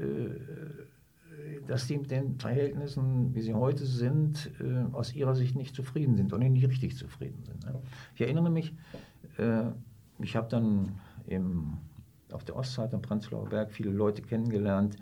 [1.66, 4.50] dass die mit den Verhältnissen, wie sie heute sind,
[4.92, 7.64] aus ihrer Sicht nicht zufrieden sind und nicht richtig zufrieden sind.
[7.66, 7.80] Ne?
[8.14, 8.74] Ich erinnere mich,
[10.18, 11.78] ich habe dann im,
[12.32, 14.96] auf der Ostseite am Prenzlauer Berg viele Leute kennengelernt,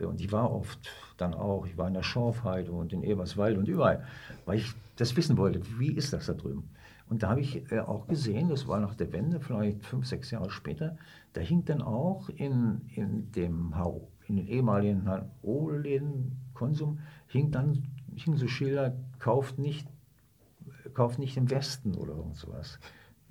[0.00, 0.78] und ich war oft
[1.16, 4.04] dann auch, ich war in der Schorfheide und in Eberswald und überall,
[4.46, 6.70] weil ich das wissen wollte, wie ist das da drüben.
[7.08, 10.30] Und da habe ich äh, auch gesehen, das war nach der Wende, vielleicht fünf, sechs
[10.30, 10.96] Jahre später,
[11.32, 13.74] da hing dann auch in, in dem
[14.26, 15.08] in den ehemaligen
[15.42, 17.82] Rohläden Konsum, hing dann
[18.14, 19.88] hingen so Schilder, kauft nicht,
[20.94, 22.78] kauft nicht im Westen oder irgend sowas.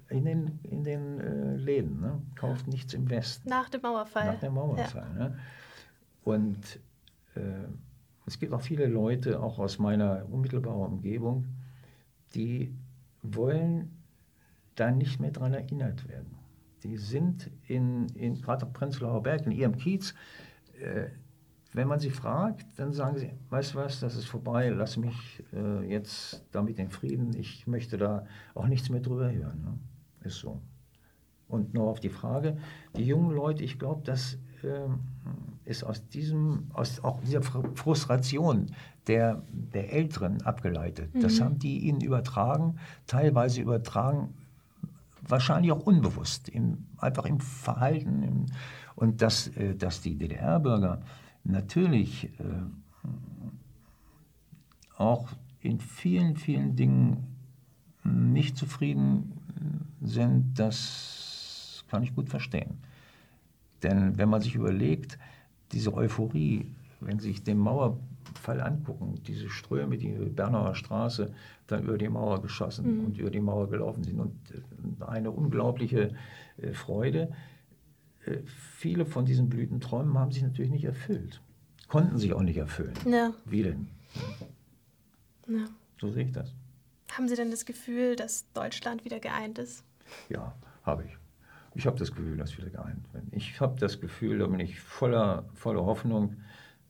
[0.10, 2.22] In den, in den äh, Läden, ne?
[2.36, 3.48] kauft nichts im Westen.
[3.48, 4.34] Nach dem Mauerfall.
[4.34, 5.08] Nach dem Mauerfall.
[5.18, 5.30] Ja.
[5.30, 5.40] Ne?
[6.24, 6.80] Und
[7.36, 7.68] äh,
[8.26, 11.48] es gibt auch viele Leute, auch aus meiner unmittelbaren Umgebung,
[12.36, 12.76] die
[13.22, 14.04] wollen
[14.76, 16.38] da nicht mehr dran erinnert werden.
[16.84, 20.14] Die sind in, in gerade auf Prenzlauer Berg, in ihrem Kiez,
[20.80, 21.08] äh,
[21.74, 25.44] wenn man sie fragt, dann sagen sie, weißt du was, das ist vorbei, lass mich
[25.54, 29.62] äh, jetzt damit in Frieden, ich möchte da auch nichts mehr drüber hören.
[29.62, 29.80] Ne?
[30.28, 30.62] Ist so.
[31.48, 32.58] Und nur auf die Frage,
[32.96, 34.38] die jungen Leute, ich glaube, das äh,
[35.66, 38.68] ist aus diesem, aus auch dieser Frustration
[39.08, 41.14] der, der Älteren abgeleitet.
[41.14, 41.22] Mhm.
[41.22, 44.34] Das haben die ihnen übertragen, teilweise übertragen,
[45.28, 48.24] wahrscheinlich auch unbewusst, im, einfach im Verhalten.
[48.24, 48.46] Im,
[48.96, 51.02] und dass, äh, dass die DDR-Bürger
[51.44, 52.44] natürlich äh,
[54.98, 55.30] auch
[55.62, 57.36] in vielen, vielen Dingen
[58.04, 59.34] nicht zufrieden
[60.02, 62.78] sind, das kann ich gut verstehen.
[63.84, 65.18] Denn wenn man sich überlegt,
[65.72, 71.32] diese Euphorie, wenn Sie sich den Mauerfall angucken, diese Ströme, die Bernauer Straße
[71.68, 73.06] dann über die Mauer geschossen mhm.
[73.06, 76.16] und über die Mauer gelaufen sind und äh, eine unglaubliche
[76.58, 77.32] äh, Freude,
[78.26, 81.42] äh, viele von diesen Blütenträumen haben sich natürlich nicht erfüllt.
[81.88, 82.94] Konnten sich auch nicht erfüllen.
[83.06, 83.34] Ja.
[83.46, 83.88] Wie denn?
[85.48, 85.66] Ja.
[86.00, 86.54] So sehe ich das.
[87.12, 89.84] Haben Sie denn das Gefühl, dass Deutschland wieder geeint ist?
[90.30, 90.54] Ja,
[90.84, 91.18] habe ich.
[91.76, 93.28] Ich habe das Gefühl, dass wir geeint werden.
[93.32, 96.36] Ich habe das Gefühl, da bin ich voller, voller Hoffnung.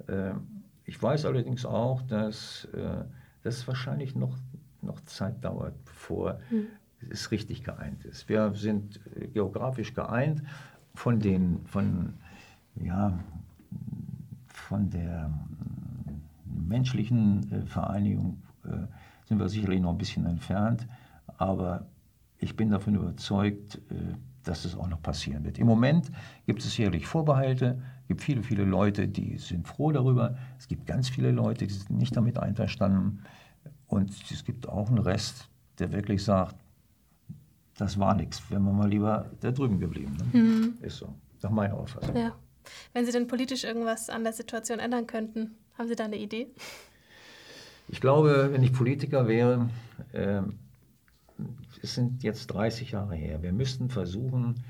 [0.08, 3.04] Ähm, ich weiß allerdings auch, dass äh,
[3.44, 4.36] das wahrscheinlich noch,
[4.82, 6.68] noch Zeit dauert, bevor hm.
[7.10, 8.30] es richtig geeint ist.
[8.30, 10.42] Wir sind äh, geografisch geeint
[10.96, 12.14] von den, von,
[12.76, 13.20] ja,
[14.48, 15.32] von der
[16.46, 18.42] menschlichen äh, Vereinigung
[19.26, 20.86] sind wir sicherlich noch ein bisschen entfernt,
[21.38, 21.88] aber
[22.40, 23.80] ich bin davon überzeugt,
[24.44, 25.58] dass es auch noch passieren wird.
[25.58, 26.12] Im Moment
[26.46, 30.86] gibt es sicherlich Vorbehalte, es gibt viele, viele Leute, die sind froh darüber, es gibt
[30.86, 33.24] ganz viele Leute, die sind nicht damit einverstanden
[33.88, 36.56] und es gibt auch einen Rest, der wirklich sagt,
[37.78, 40.18] das war nichts, wären wir mal lieber da drüben geblieben.
[40.34, 40.40] Ne?
[40.40, 40.74] Mhm.
[40.82, 42.16] Ist so, nach meiner Auffassung.
[42.16, 42.36] Ja.
[42.94, 46.48] Wenn Sie denn politisch irgendwas an der Situation ändern könnten, haben Sie da eine Idee?
[47.88, 49.70] Ich glaube, wenn ich Politiker wäre,
[50.12, 50.42] äh,
[51.82, 54.64] es sind jetzt 30 Jahre her, wir müssten versuchen,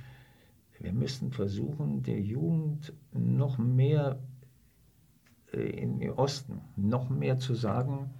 [0.79, 4.19] wir müssten versuchen, der Jugend noch mehr
[5.53, 8.11] äh, im Osten, noch mehr zu sagen,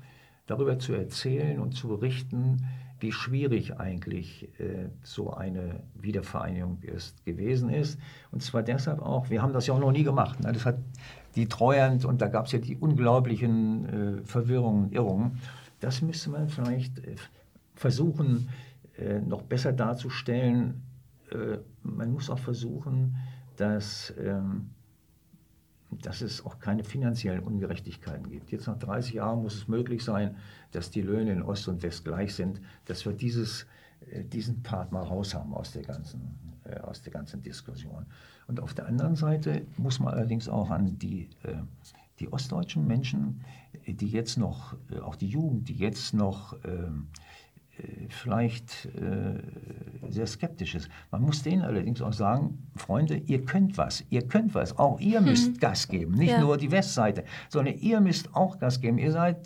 [0.46, 2.66] darüber zu erzählen und zu berichten,
[3.00, 7.98] wie schwierig eigentlich äh, so eine Wiedervereinigung ist, gewesen ist.
[8.32, 10.42] Und zwar deshalb auch, wir haben das ja auch noch nie gemacht.
[10.42, 10.52] Ne?
[10.52, 10.80] Das hat
[11.36, 15.40] die Treuhand und da gab es ja die unglaublichen äh, Verwirrungen, Irrungen.
[15.80, 17.16] Das müsste man vielleicht äh,
[17.80, 18.50] versuchen,
[18.98, 20.84] äh, noch besser darzustellen.
[21.32, 23.16] Äh, man muss auch versuchen,
[23.56, 24.72] dass, ähm,
[25.90, 28.52] dass es auch keine finanziellen Ungerechtigkeiten gibt.
[28.52, 30.36] Jetzt nach 30 Jahren muss es möglich sein,
[30.72, 33.66] dass die Löhne in Ost und West gleich sind, dass wir dieses,
[34.12, 38.06] äh, diesen Part mal raus haben aus der ganzen, äh, aus der ganzen Diskussion.
[38.48, 41.56] Und auf der anderen Seite muss man allerdings auch an die, äh,
[42.20, 43.46] die ostdeutschen Menschen,
[43.88, 47.49] die jetzt noch, äh, auch die Jugend, die jetzt noch ähm, äh,
[48.10, 49.42] vielleicht äh,
[50.10, 50.90] sehr skeptisch ist.
[51.12, 55.22] Man muss denen allerdings auch sagen, Freunde, ihr könnt was, ihr könnt was, auch ihr
[55.22, 55.60] müsst mhm.
[55.60, 56.42] Gas geben, nicht ja.
[56.42, 58.98] nur die Westseite, sondern ihr müsst auch Gas geben.
[58.98, 59.38] Ihr seid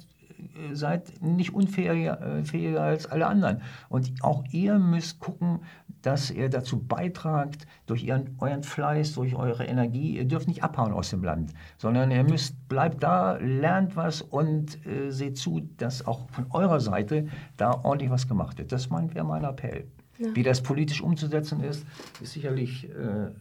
[0.74, 3.62] seid nicht unfähiger als alle anderen.
[3.89, 5.60] Und auch ihr müsst gucken,
[6.02, 10.18] dass ihr dazu beitragt, durch ihren, euren Fleiß, durch eure Energie.
[10.18, 14.86] Ihr dürft nicht abhauen aus dem Land, sondern ihr müsst, bleibt da, lernt was und
[14.86, 17.28] äh, seht zu, dass auch von eurer Seite
[17.58, 18.72] da ordentlich was gemacht wird.
[18.72, 19.88] Das wäre mein Appell.
[20.20, 20.36] Ja.
[20.36, 21.86] Wie das politisch umzusetzen ist,
[22.22, 23.32] ist sicherlich äh, äh,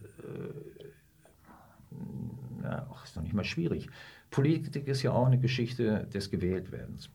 [2.63, 3.89] ja, ist noch nicht mal schwierig.
[4.33, 7.09] Politik ist ja auch eine Geschichte des Gewähltwerdens.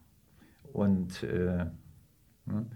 [0.72, 1.66] Und, äh,
[2.46, 2.66] ne,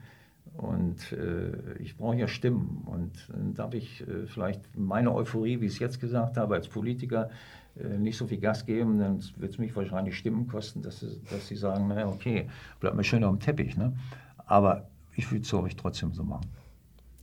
[0.56, 2.82] und äh, ich brauche ja Stimmen.
[2.86, 6.66] Und dann darf ich äh, vielleicht meine Euphorie, wie ich es jetzt gesagt habe, als
[6.66, 7.30] Politiker
[7.76, 11.20] äh, nicht so viel Gas geben, dann wird es mich wahrscheinlich Stimmen kosten, dass sie,
[11.30, 13.76] dass sie sagen, naja, okay, bleib mal schön auf dem Teppich.
[13.76, 13.96] Ne?
[14.38, 16.50] Aber ich würde es euch trotzdem so machen.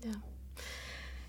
[0.06, 0.12] Ja.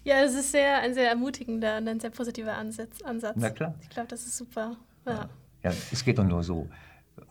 [0.04, 3.00] Ja, es ist sehr, ein sehr ermutigender und ein sehr positiver Ansatz.
[3.34, 3.74] Na klar.
[3.82, 4.76] Ich glaube, das ist super.
[5.04, 5.28] Ja.
[5.62, 6.68] Ja, es geht doch nur so.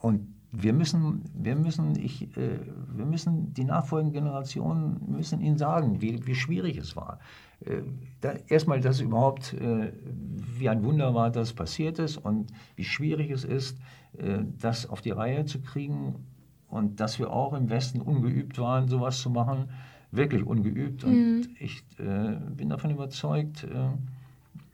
[0.00, 2.58] Und wir müssen, wir müssen, ich, äh,
[2.92, 7.20] wir müssen die nachfolgenden Generationen müssen ihnen sagen, wie, wie schwierig es war.
[7.64, 7.82] Äh,
[8.20, 9.92] da, erstmal, dass überhaupt äh,
[10.58, 13.78] wie ein Wunder war, dass passiert ist und wie schwierig es ist,
[14.18, 16.16] äh, das auf die Reihe zu kriegen,
[16.70, 19.68] und dass wir auch im Westen ungeübt waren, sowas zu machen,
[20.12, 21.04] wirklich ungeübt.
[21.04, 21.48] Und Mhm.
[21.58, 23.90] ich äh, bin davon überzeugt, äh,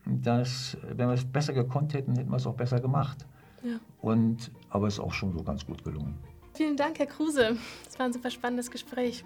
[0.04, 3.26] dass, wenn wir es besser gekonnt hätten, hätten wir es auch besser gemacht.
[3.62, 3.78] Ja.
[4.00, 6.18] Und, aber es ist auch schon so ganz gut gelungen.
[6.54, 7.56] Vielen Dank, Herr Kruse.
[7.88, 9.24] Es war ein super spannendes Gespräch.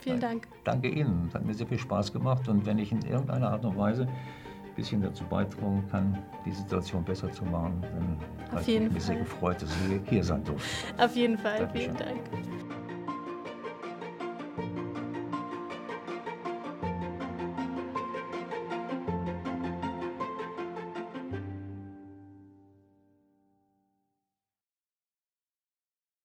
[0.00, 0.48] Vielen Dank.
[0.64, 3.64] Danke Ihnen, es hat mir sehr viel Spaß gemacht und wenn ich in irgendeiner Art
[3.64, 8.18] und Weise ein bisschen dazu beitragen kann, die Situation besser zu machen, dann
[8.50, 11.00] habe ich mich sehr gefreut, dass Sie hier sein durften.
[11.00, 11.60] Auf jeden Fall.
[11.60, 11.96] Dankeschön.
[11.96, 12.63] Vielen Dank.